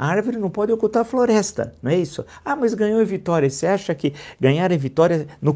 A 0.00 0.06
árvore 0.06 0.38
não 0.38 0.48
pode 0.48 0.72
ocultar 0.72 1.02
a 1.02 1.04
floresta, 1.04 1.74
não 1.82 1.90
é 1.90 1.98
isso? 1.98 2.24
Ah, 2.42 2.56
mas 2.56 2.72
ganhou 2.72 3.02
em 3.02 3.04
Vitória. 3.04 3.50
Você 3.50 3.66
acha 3.66 3.94
que 3.94 4.14
ganhar 4.40 4.72
em 4.72 4.78
Vitória, 4.78 5.26
no, 5.42 5.54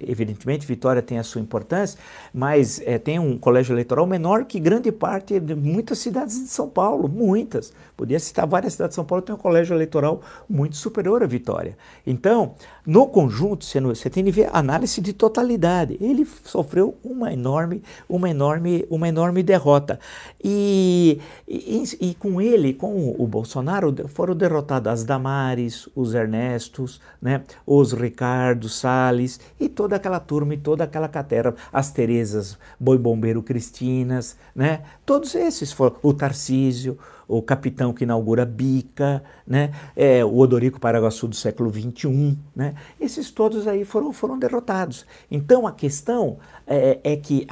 evidentemente 0.00 0.66
Vitória 0.66 1.02
tem 1.02 1.18
a 1.18 1.22
sua 1.22 1.42
importância, 1.42 1.98
mas 2.32 2.80
é, 2.86 2.96
tem 2.96 3.18
um 3.18 3.36
colégio 3.36 3.74
eleitoral 3.74 4.06
menor 4.06 4.46
que 4.46 4.58
grande 4.58 4.90
parte 4.90 5.38
de 5.38 5.54
muitas 5.54 5.98
cidades 5.98 6.36
de 6.36 6.48
São 6.48 6.70
Paulo, 6.70 7.06
muitas. 7.06 7.70
Podia 7.94 8.18
citar 8.18 8.46
várias 8.46 8.72
cidades 8.72 8.92
de 8.92 8.94
São 8.94 9.04
Paulo, 9.04 9.20
tem 9.20 9.34
um 9.34 9.38
colégio 9.38 9.74
eleitoral 9.74 10.22
muito 10.48 10.76
superior 10.76 11.22
à 11.22 11.26
Vitória. 11.26 11.76
Então, 12.06 12.54
no 12.84 13.06
conjunto, 13.06 13.64
você, 13.64 13.80
você 13.80 14.10
tem 14.10 14.24
que 14.24 14.32
ver 14.32 14.50
análise 14.52 15.00
de 15.00 15.12
totalidade. 15.12 15.96
Ele 16.00 16.26
sofreu 16.44 16.96
uma 17.04 17.32
enorme, 17.32 17.82
uma 18.08 18.28
enorme, 18.28 18.84
uma 18.90 19.08
enorme 19.08 19.42
derrota. 19.42 20.00
E, 20.42 21.20
e, 21.46 21.84
e 22.00 22.14
com 22.14 22.40
ele, 22.40 22.74
com 22.74 23.14
o 23.16 23.26
Bolsonaro, 23.26 23.94
foram 24.08 24.34
derrotados 24.34 24.92
as 24.92 25.04
Damares, 25.04 25.88
os 25.94 26.12
Ernestos, 26.12 27.00
né, 27.20 27.42
os 27.64 27.92
Ricardo 27.92 28.68
Salles 28.68 29.38
e 29.60 29.68
toda 29.68 29.92
toda 29.92 29.96
aquela 29.96 30.20
turma 30.20 30.54
e 30.54 30.56
toda 30.56 30.84
aquela 30.84 31.08
catera, 31.08 31.54
as 31.72 31.90
Terezas 31.90 32.58
Boi 32.80 32.96
Bombeiro 32.96 33.42
Cristinas, 33.42 34.36
né? 34.54 34.82
Todos 35.04 35.34
esses 35.34 35.72
foram, 35.72 35.96
o 36.02 36.14
Tarcísio, 36.14 36.98
o 37.38 37.42
capitão 37.42 37.92
que 37.92 38.04
inaugura 38.04 38.44
Bica, 38.44 39.22
né? 39.46 39.72
É, 39.96 40.24
o 40.24 40.36
Odorico 40.36 40.78
Paraguaçu 40.78 41.26
do 41.26 41.34
século 41.34 41.72
XXI, 41.72 42.38
né? 42.54 42.74
Esses 43.00 43.30
todos 43.30 43.66
aí 43.66 43.84
foram, 43.84 44.12
foram 44.12 44.38
derrotados. 44.38 45.06
Então 45.30 45.66
a 45.66 45.72
questão 45.72 46.38
é, 46.66 47.00
é 47.02 47.16
que 47.16 47.46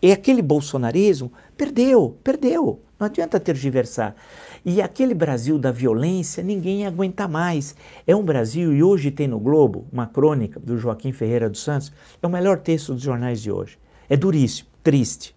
é 0.00 0.12
aquele 0.12 0.42
bolsonarismo 0.42 1.30
perdeu, 1.56 2.16
perdeu. 2.24 2.80
Não 2.98 3.06
adianta 3.06 3.38
tergiversar. 3.38 4.16
E 4.64 4.80
aquele 4.80 5.14
Brasil 5.14 5.58
da 5.58 5.70
violência, 5.70 6.42
ninguém 6.42 6.86
aguenta 6.86 7.28
mais. 7.28 7.76
É 8.06 8.16
um 8.16 8.24
Brasil, 8.24 8.72
e 8.72 8.82
hoje 8.82 9.10
tem 9.10 9.28
no 9.28 9.38
Globo 9.38 9.86
uma 9.92 10.06
crônica 10.06 10.58
do 10.58 10.78
Joaquim 10.78 11.12
Ferreira 11.12 11.50
dos 11.50 11.62
Santos, 11.62 11.92
é 12.22 12.26
o 12.26 12.30
melhor 12.30 12.58
texto 12.58 12.94
dos 12.94 13.02
jornais 13.02 13.42
de 13.42 13.52
hoje. 13.52 13.78
É 14.08 14.16
duríssimo, 14.16 14.68
triste, 14.82 15.36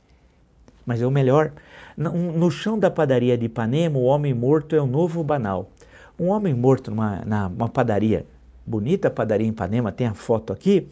mas 0.85 1.01
é 1.01 1.05
o 1.05 1.11
melhor. 1.11 1.51
No, 1.99 2.49
chão 2.49 2.79
da 2.79 2.89
padaria 2.89 3.37
de 3.37 3.47
Ipanema, 3.47 3.99
o 3.99 4.03
homem 4.03 4.33
morto 4.33 4.75
é 4.75 4.81
o 4.81 4.87
novo 4.87 5.21
banal. 5.23 5.69
Um 6.17 6.29
homem 6.29 6.53
morto 6.53 6.89
numa, 6.89 7.21
numa 7.25 7.67
padaria, 7.67 8.25
bonita 8.65 9.09
padaria 9.09 9.45
em 9.45 9.49
Ipanema, 9.49 9.91
tem 9.91 10.07
a 10.07 10.13
foto 10.13 10.53
aqui, 10.53 10.87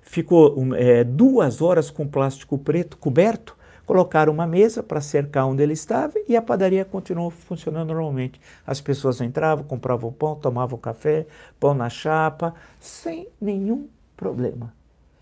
ficou 0.00 0.74
é, 0.74 1.04
duas 1.04 1.60
horas 1.60 1.90
com 1.90 2.08
plástico 2.08 2.56
preto 2.56 2.96
coberto 2.96 3.56
Colocaram 3.86 4.32
uma 4.32 4.48
mesa 4.48 4.82
para 4.82 5.00
cercar 5.00 5.46
onde 5.46 5.62
ele 5.62 5.72
estava 5.72 6.14
e 6.28 6.36
a 6.36 6.42
padaria 6.42 6.84
continuou 6.84 7.30
funcionando 7.30 7.86
normalmente. 7.86 8.40
As 8.66 8.80
pessoas 8.80 9.20
entravam, 9.20 9.64
compravam 9.64 10.12
pão, 10.12 10.34
tomavam 10.34 10.76
café, 10.76 11.24
pão 11.60 11.72
na 11.72 11.88
chapa, 11.88 12.52
sem 12.80 13.28
nenhum 13.40 13.86
problema. 14.16 14.74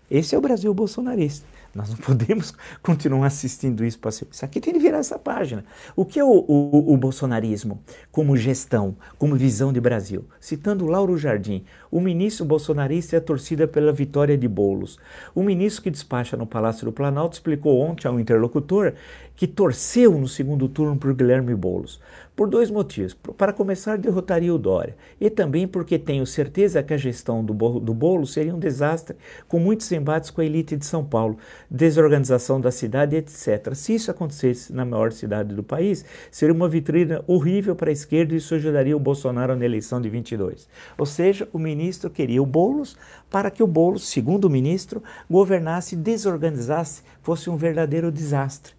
Esse 0.09 0.33
é 0.33 0.37
o 0.37 0.41
Brasil 0.41 0.73
bolsonarista. 0.73 1.45
Nós 1.75 1.89
não 1.89 1.97
podemos 2.01 2.53
continuar 2.81 3.27
assistindo 3.27 3.83
isso 3.83 3.99
Isso 4.31 4.45
aqui 4.45 4.61
tem 4.61 4.73
que 4.73 4.79
virar 4.79 4.99
essa 4.99 5.19
página. 5.19 5.65
O 5.93 6.05
que 6.05 6.17
é 6.17 6.23
o, 6.23 6.45
o, 6.47 6.93
o, 6.93 6.97
bolsonarismo 6.97 7.83
como 8.11 8.37
gestão, 8.37 8.95
como 9.17 9.35
visão 9.35 9.73
de 9.73 9.81
Brasil? 9.81 10.23
Citando 10.39 10.87
Lauro 10.87 11.17
Jardim, 11.17 11.65
o 11.91 11.99
ministro 11.99 12.45
bolsonarista 12.45 13.17
é 13.17 13.19
torcida 13.19 13.67
pela 13.67 13.91
vitória 13.91 14.37
de 14.37 14.47
Bolos. 14.47 14.97
O 15.35 15.43
ministro 15.43 15.83
que 15.83 15.91
despacha 15.91 16.37
no 16.37 16.47
Palácio 16.47 16.85
do 16.85 16.93
Planalto 16.93 17.35
explicou 17.35 17.79
ontem 17.81 18.07
ao 18.07 18.19
interlocutor 18.19 18.93
que 19.35 19.45
torceu 19.45 20.17
no 20.17 20.29
segundo 20.29 20.69
turno 20.69 20.95
por 20.95 21.13
Guilherme 21.13 21.53
Bolos. 21.53 21.99
Por 22.35 22.49
dois 22.49 22.69
motivos. 22.69 23.13
Para 23.13 23.53
começar, 23.53 23.97
derrotaria 23.97 24.53
o 24.53 24.57
Dória. 24.57 24.97
E 25.21 25.29
também 25.29 25.65
porque 25.65 25.97
tenho 25.97 26.25
certeza 26.25 26.83
que 26.83 26.93
a 26.93 26.97
gestão 26.97 27.41
do, 27.41 27.53
do 27.79 27.93
bolo 27.93 28.27
seria 28.27 28.53
um 28.53 28.59
desastre, 28.59 29.15
com 29.47 29.57
muitos 29.57 29.89
embates 29.93 30.29
com 30.29 30.41
a 30.41 30.45
elite 30.45 30.75
de 30.75 30.85
São 30.85 31.05
Paulo, 31.05 31.37
desorganização 31.71 32.59
da 32.59 32.71
cidade, 32.71 33.15
etc. 33.15 33.73
Se 33.73 33.95
isso 33.95 34.11
acontecesse 34.11 34.73
na 34.73 34.83
maior 34.83 35.13
cidade 35.13 35.55
do 35.55 35.63
país, 35.63 36.03
seria 36.29 36.53
uma 36.53 36.67
vitrine 36.67 37.21
horrível 37.25 37.73
para 37.73 37.89
a 37.89 37.93
esquerda 37.93 38.33
e 38.33 38.37
isso 38.37 38.53
ajudaria 38.53 38.97
o 38.97 38.99
Bolsonaro 38.99 39.55
na 39.55 39.63
eleição 39.63 40.01
de 40.01 40.09
22. 40.09 40.67
Ou 40.97 41.05
seja, 41.05 41.47
o 41.53 41.57
ministro 41.57 42.09
queria 42.09 42.43
o 42.43 42.45
Boulos 42.45 42.97
para 43.29 43.49
que 43.49 43.63
o 43.63 43.67
Boulos, 43.67 44.09
segundo 44.09 44.45
o 44.45 44.49
ministro, 44.49 45.01
governasse, 45.31 45.95
desorganizasse, 45.95 47.01
fosse 47.21 47.49
um 47.49 47.55
verdadeiro 47.55 48.11
desastre. 48.11 48.73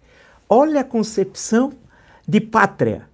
Olha 0.47 0.81
a 0.81 0.83
concepção 0.83 1.73
de 2.27 2.39
pátria 2.39 3.07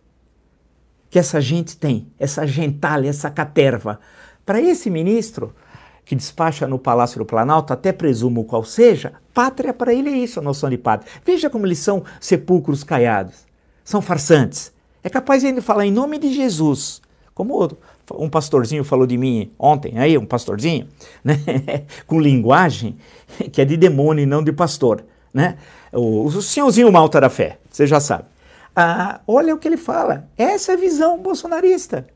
que 1.13 1.19
essa 1.19 1.39
gente 1.39 1.77
tem, 1.77 2.07
essa 2.17 2.43
gentalha, 2.47 3.07
essa 3.07 3.29
caterva. 3.29 3.99
Para 4.43 4.59
esse 4.59 4.89
ministro, 4.89 5.53
que 6.03 6.15
despacha 6.15 6.67
no 6.67 6.79
Palácio 6.79 7.19
do 7.19 7.25
Planalto, 7.25 7.71
até 7.71 7.91
presumo 7.91 8.45
qual 8.45 8.63
seja, 8.63 9.13
pátria 9.31 9.75
para 9.75 9.93
ele 9.93 10.09
é 10.09 10.17
isso, 10.17 10.39
a 10.39 10.41
noção 10.41 10.71
de 10.71 10.77
pátria. 10.79 11.11
Veja 11.23 11.51
como 11.51 11.67
eles 11.67 11.77
são 11.77 12.03
sepulcros 12.19 12.83
caiados, 12.83 13.45
são 13.83 14.01
farsantes. 14.01 14.73
É 15.03 15.09
capaz 15.09 15.43
de 15.43 15.49
ele 15.49 15.61
falar 15.61 15.85
em 15.85 15.91
nome 15.91 16.17
de 16.17 16.33
Jesus, 16.33 16.99
como 17.35 17.77
um 18.13 18.27
pastorzinho 18.27 18.83
falou 18.83 19.05
de 19.05 19.15
mim 19.15 19.51
ontem, 19.59 19.99
aí 19.99 20.17
um 20.17 20.25
pastorzinho, 20.25 20.87
né? 21.23 21.37
com 22.07 22.19
linguagem 22.19 22.97
que 23.51 23.61
é 23.61 23.65
de 23.65 23.77
demônio 23.77 24.23
e 24.23 24.25
não 24.25 24.43
de 24.43 24.51
pastor, 24.51 25.05
né? 25.31 25.59
O, 25.91 26.25
o 26.25 26.41
senhorzinho 26.41 26.91
malta 26.91 27.21
da 27.21 27.29
fé, 27.29 27.59
você 27.69 27.85
já 27.85 27.99
sabe. 27.99 28.32
Ah, 28.75 29.21
olha 29.27 29.53
o 29.53 29.57
que 29.57 29.67
ele 29.67 29.77
fala. 29.77 30.27
Essa 30.37 30.71
é 30.71 30.75
a 30.75 30.79
visão 30.79 31.19
bolsonarista. 31.19 32.07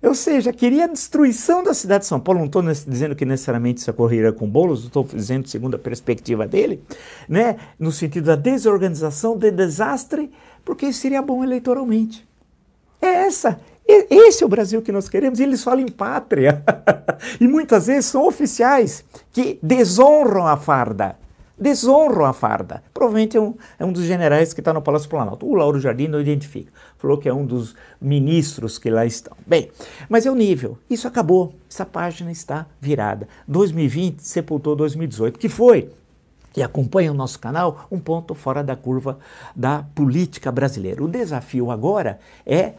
Ou 0.00 0.14
seja, 0.14 0.52
queria 0.52 0.84
a 0.84 0.88
destruição 0.88 1.62
da 1.62 1.74
cidade 1.74 2.02
de 2.02 2.08
São 2.08 2.20
Paulo. 2.20 2.38
Não 2.38 2.46
estou 2.46 2.62
dizendo 2.62 3.16
que 3.16 3.24
necessariamente 3.24 3.80
isso 3.80 3.90
ocorreria 3.90 4.32
com 4.32 4.48
Boulos, 4.48 4.84
estou 4.84 5.04
dizendo 5.04 5.48
segundo 5.48 5.74
a 5.74 5.78
perspectiva 5.78 6.46
dele, 6.46 6.82
né? 7.28 7.56
no 7.78 7.90
sentido 7.90 8.26
da 8.26 8.36
desorganização, 8.36 9.36
de 9.36 9.50
desastre, 9.50 10.30
porque 10.64 10.92
seria 10.92 11.20
bom 11.20 11.42
eleitoralmente. 11.42 12.26
É 13.02 13.06
essa. 13.26 13.60
Esse 13.86 14.44
é 14.44 14.46
o 14.46 14.50
Brasil 14.50 14.82
que 14.82 14.92
nós 14.92 15.08
queremos. 15.08 15.40
E 15.40 15.42
eles 15.42 15.64
falam 15.64 15.80
em 15.80 15.90
pátria. 15.90 16.62
e 17.40 17.48
muitas 17.48 17.86
vezes 17.86 18.06
são 18.06 18.26
oficiais 18.26 19.04
que 19.32 19.58
desonram 19.62 20.46
a 20.46 20.56
farda 20.56 21.16
desonram 21.58 22.24
a 22.24 22.32
farda. 22.32 22.82
Provavelmente 22.92 23.36
é 23.36 23.40
um, 23.40 23.54
é 23.78 23.84
um 23.84 23.92
dos 23.92 24.04
generais 24.04 24.52
que 24.52 24.60
está 24.60 24.72
no 24.72 24.82
Palácio 24.82 25.08
Planalto. 25.08 25.46
O 25.46 25.54
Lauro 25.54 25.80
Jardim 25.80 26.08
não 26.08 26.20
identifica. 26.20 26.72
Falou 26.96 27.18
que 27.18 27.28
é 27.28 27.34
um 27.34 27.44
dos 27.44 27.74
ministros 28.00 28.78
que 28.78 28.90
lá 28.90 29.04
estão. 29.04 29.36
Bem, 29.46 29.70
mas 30.08 30.26
é 30.26 30.30
o 30.30 30.34
nível. 30.34 30.78
Isso 30.88 31.08
acabou. 31.08 31.54
Essa 31.70 31.84
página 31.84 32.30
está 32.30 32.66
virada. 32.80 33.28
2020 33.46 34.20
sepultou 34.20 34.76
2018, 34.76 35.38
que 35.38 35.48
foi 35.48 35.90
e 36.56 36.62
acompanha 36.62 37.12
o 37.12 37.14
nosso 37.14 37.38
canal, 37.38 37.86
um 37.90 38.00
ponto 38.00 38.34
fora 38.34 38.64
da 38.64 38.74
curva 38.74 39.18
da 39.54 39.84
política 39.94 40.50
brasileira. 40.50 41.02
O 41.04 41.08
desafio 41.08 41.70
agora 41.70 42.18
é 42.44 42.74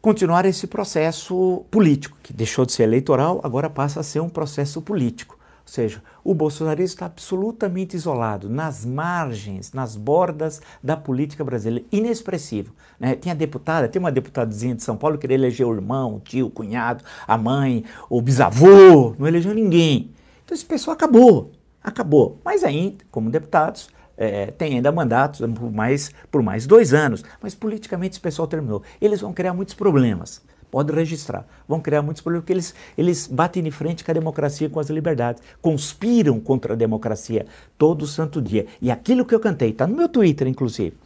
continuar 0.00 0.44
esse 0.44 0.66
processo 0.66 1.64
político, 1.70 2.16
que 2.22 2.32
deixou 2.32 2.66
de 2.66 2.72
ser 2.72 2.84
eleitoral, 2.84 3.40
agora 3.42 3.70
passa 3.70 4.00
a 4.00 4.02
ser 4.02 4.20
um 4.20 4.28
processo 4.28 4.80
político. 4.82 5.38
Ou 5.64 5.72
seja, 5.72 6.02
o 6.24 6.34
bolsonarismo 6.34 6.94
está 6.94 7.06
absolutamente 7.06 7.96
isolado, 7.96 8.50
nas 8.50 8.84
margens, 8.84 9.72
nas 9.72 9.96
bordas 9.96 10.60
da 10.82 10.96
política 10.96 11.44
brasileira, 11.44 11.86
inexpressivo. 11.90 12.74
Né? 12.98 13.14
Tinha 13.14 13.34
deputada, 13.34 13.88
tem 13.88 14.00
uma 14.00 14.12
deputadazinha 14.12 14.74
de 14.74 14.82
São 14.82 14.96
Paulo 14.96 15.16
que 15.16 15.26
eleger 15.26 15.66
o 15.66 15.72
irmão, 15.72 16.16
o 16.16 16.20
tio, 16.20 16.46
o 16.46 16.50
cunhado, 16.50 17.04
a 17.26 17.38
mãe, 17.38 17.84
o 18.10 18.20
bisavô, 18.20 19.14
não 19.18 19.26
elegeu 19.26 19.54
ninguém. 19.54 20.10
Então 20.44 20.54
esse 20.54 20.64
pessoal 20.64 20.94
acabou, 20.94 21.52
acabou. 21.82 22.40
Mas 22.44 22.64
ainda, 22.64 23.04
como 23.10 23.30
deputados, 23.30 23.88
é, 24.16 24.46
tem 24.46 24.74
ainda 24.74 24.92
mandatos 24.92 25.40
por 25.54 25.72
mais, 25.72 26.10
por 26.30 26.42
mais 26.42 26.66
dois 26.66 26.92
anos, 26.92 27.24
mas 27.40 27.54
politicamente 27.54 28.12
esse 28.12 28.20
pessoal 28.20 28.48
terminou. 28.48 28.82
Eles 29.00 29.20
vão 29.20 29.32
criar 29.32 29.54
muitos 29.54 29.74
problemas 29.74 30.42
pode 30.72 30.90
registrar. 30.90 31.46
Vão 31.68 31.80
criar 31.80 32.00
muitos 32.00 32.22
problemas 32.22 32.44
porque 32.44 32.52
eles, 32.54 32.74
eles 32.96 33.26
batem 33.26 33.62
de 33.62 33.70
frente 33.70 34.02
com 34.02 34.10
a 34.10 34.14
democracia, 34.14 34.70
com 34.70 34.80
as 34.80 34.88
liberdades, 34.88 35.42
conspiram 35.60 36.40
contra 36.40 36.72
a 36.72 36.76
democracia 36.76 37.44
todo 37.76 38.06
santo 38.06 38.40
dia. 38.40 38.66
E 38.80 38.90
aquilo 38.90 39.26
que 39.26 39.34
eu 39.34 39.38
cantei, 39.38 39.68
está 39.68 39.86
no 39.86 39.94
meu 39.94 40.08
Twitter, 40.08 40.48
inclusive. 40.48 40.96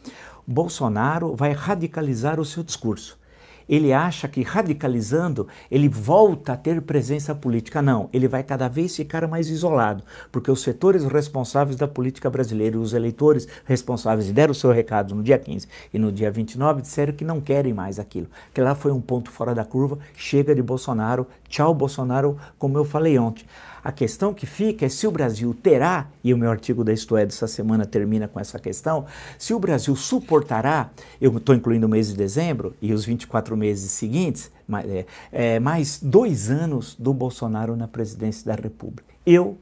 Bolsonaro 0.47 1.35
vai 1.35 1.51
radicalizar 1.51 2.39
o 2.39 2.45
seu 2.45 2.63
discurso. 2.63 3.19
Ele 3.67 3.91
acha 3.91 4.27
que 4.27 4.41
radicalizando 4.41 5.47
ele 5.69 5.89
volta 5.89 6.53
a 6.53 6.57
ter 6.57 6.81
presença 6.81 7.35
política. 7.35 7.81
Não, 7.81 8.09
ele 8.13 8.27
vai 8.27 8.43
cada 8.43 8.67
vez 8.67 8.95
ficar 8.95 9.27
mais 9.27 9.49
isolado, 9.49 10.03
porque 10.31 10.51
os 10.51 10.61
setores 10.61 11.03
responsáveis 11.03 11.75
da 11.75 11.87
política 11.87 12.29
brasileira, 12.29 12.79
os 12.79 12.93
eleitores 12.93 13.47
responsáveis, 13.65 14.31
deram 14.31 14.51
o 14.51 14.55
seu 14.55 14.71
recado 14.71 15.15
no 15.15 15.23
dia 15.23 15.37
15 15.37 15.67
e 15.93 15.99
no 15.99 16.11
dia 16.11 16.31
29, 16.31 16.81
disseram 16.81 17.13
que 17.13 17.25
não 17.25 17.41
querem 17.41 17.73
mais 17.73 17.99
aquilo, 17.99 18.27
que 18.53 18.61
lá 18.61 18.75
foi 18.75 18.91
um 18.91 19.01
ponto 19.01 19.31
fora 19.31 19.53
da 19.53 19.65
curva, 19.65 19.99
chega 20.15 20.53
de 20.53 20.61
Bolsonaro, 20.61 21.27
tchau 21.47 21.73
Bolsonaro, 21.73 22.37
como 22.57 22.77
eu 22.77 22.85
falei 22.85 23.17
ontem. 23.17 23.45
A 23.87 23.91
questão 23.93 24.33
que 24.33 24.45
fica 24.45 24.85
é 24.85 24.89
se 24.89 25.07
o 25.07 25.11
Brasil 25.11 25.53
terá, 25.63 26.09
e 26.21 26.33
o 26.33 26.37
meu 26.37 26.51
artigo 26.51 26.83
da 26.83 26.91
Isto 26.91 27.15
é 27.15 27.25
dessa 27.25 27.47
semana 27.47 27.85
termina 27.85 28.27
com 28.27 28.37
essa 28.37 28.59
questão, 28.59 29.05
se 29.39 29.53
o 29.53 29.59
Brasil 29.59 29.95
suportará, 29.95 30.89
eu 31.21 31.37
estou 31.37 31.55
incluindo 31.55 31.87
o 31.87 31.89
mês 31.89 32.09
de 32.09 32.17
dezembro 32.17 32.75
e 32.81 32.91
os 32.91 33.05
24 33.05 33.55
meses 33.55 33.89
seguintes, 33.91 34.51
mais, 34.67 34.89
é, 34.89 35.05
é, 35.31 35.59
mais 35.61 36.01
dois 36.03 36.51
anos 36.51 36.97
do 36.99 37.13
Bolsonaro 37.13 37.77
na 37.77 37.87
presidência 37.87 38.45
da 38.53 38.61
República. 38.61 39.13
Eu, 39.25 39.57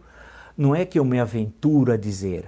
não 0.58 0.74
é 0.74 0.86
que 0.86 0.98
eu 0.98 1.06
me 1.06 1.20
aventuro 1.20 1.92
a 1.92 1.96
dizer, 1.96 2.46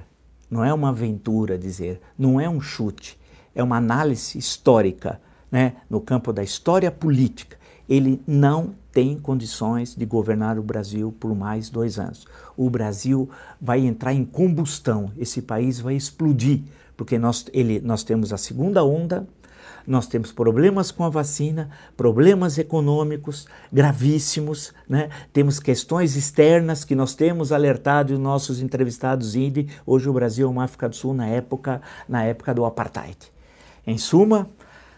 não 0.49 0.65
é 0.65 0.73
uma 0.73 0.89
aventura 0.89 1.53
a 1.53 1.57
dizer, 1.59 2.01
não 2.17 2.41
é 2.41 2.49
um 2.49 2.59
chute, 2.59 3.19
é 3.53 3.61
uma 3.61 3.77
análise 3.77 4.35
histórica, 4.35 5.21
né, 5.51 5.73
no 5.87 6.01
campo 6.01 6.33
da 6.33 6.41
história 6.41 6.89
política. 6.89 7.55
Ele 7.87 8.19
não 8.25 8.73
tem 8.97 9.15
condições 9.15 9.93
de 9.95 10.07
governar 10.07 10.57
o 10.57 10.63
Brasil 10.63 11.13
por 11.19 11.35
mais 11.35 11.69
dois 11.69 11.99
anos. 11.99 12.25
O 12.57 12.67
Brasil 12.67 13.29
vai 13.61 13.85
entrar 13.85 14.11
em 14.11 14.25
combustão, 14.25 15.11
esse 15.19 15.39
país 15.39 15.79
vai 15.79 15.93
explodir, 15.93 16.63
porque 16.95 17.19
nós, 17.19 17.45
ele, 17.53 17.79
nós 17.79 18.01
temos 18.01 18.33
a 18.33 18.37
segunda 18.37 18.83
onda, 18.83 19.27
nós 19.85 20.07
temos 20.07 20.31
problemas 20.31 20.89
com 20.89 21.03
a 21.03 21.09
vacina, 21.09 21.69
problemas 21.95 22.57
econômicos 22.57 23.45
gravíssimos, 23.71 24.73
né? 24.89 25.09
temos 25.31 25.59
questões 25.59 26.15
externas 26.15 26.83
que 26.83 26.95
nós 26.95 27.13
temos 27.13 27.51
alertado 27.51 28.15
os 28.15 28.19
nossos 28.19 28.63
entrevistados 28.63 29.35
INDE. 29.35 29.69
Hoje 29.85 30.09
o 30.09 30.13
Brasil 30.13 30.47
é 30.47 30.49
uma 30.49 30.63
África 30.63 30.89
do 30.89 30.95
Sul 30.95 31.13
na 31.13 31.27
época, 31.27 31.83
na 32.09 32.23
época 32.23 32.51
do 32.51 32.65
apartheid. 32.65 33.31
Em 33.85 33.99
suma, 33.99 34.49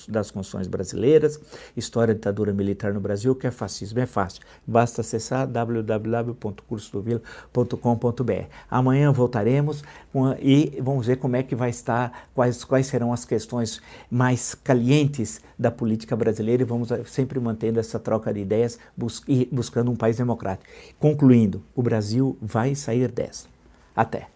das 0.08 0.32
Constituições 0.32 0.68
Brasileiras, 0.68 1.40
História 1.76 2.14
da 2.14 2.18
Ditadura 2.18 2.54
Militar 2.54 2.94
no 2.94 3.00
Brasil, 3.00 3.34
que 3.36 3.48
é 3.48 3.52
fascismo, 3.52 4.00
é 4.00 4.06
fácil. 4.06 4.44
Basta 4.66 5.02
acessar 5.02 5.46
www.cursosdovila.com.br. 5.48 8.46
Amanhã 8.70 9.12
voltaremos 9.12 9.84
e 10.40 10.80
vamos 10.82 11.08
ver 11.08 11.18
como 11.18 11.36
é 11.36 11.44
que 11.44 11.56
vai 11.56 11.70
estar, 11.70 12.30
quais, 12.34 12.64
quais 12.64 12.88
serão 12.88 13.14
as 13.14 13.26
questões 13.26 13.82
mais 14.10 14.56
calientes 14.56 15.42
da 15.58 15.72
política 15.72 16.16
brasileira 16.16 16.64
e 16.64 16.66
vamos 16.66 16.90
sempre 17.06 17.40
mantendo 17.40 17.80
essa 17.80 18.00
troca 18.00 18.34
de 18.34 18.40
ideias 18.40 18.80
bus 18.96 19.22
e 19.28 19.48
buscando 19.52 19.92
um 19.92 19.96
país 19.96 20.18
democrático. 20.18 20.70
Concluindo, 21.00 21.64
o 21.76 21.82
Brasil 21.82 22.38
vai 22.42 22.76
sair 22.76 23.12
dessa. 23.12 23.48
Até. 23.96 24.33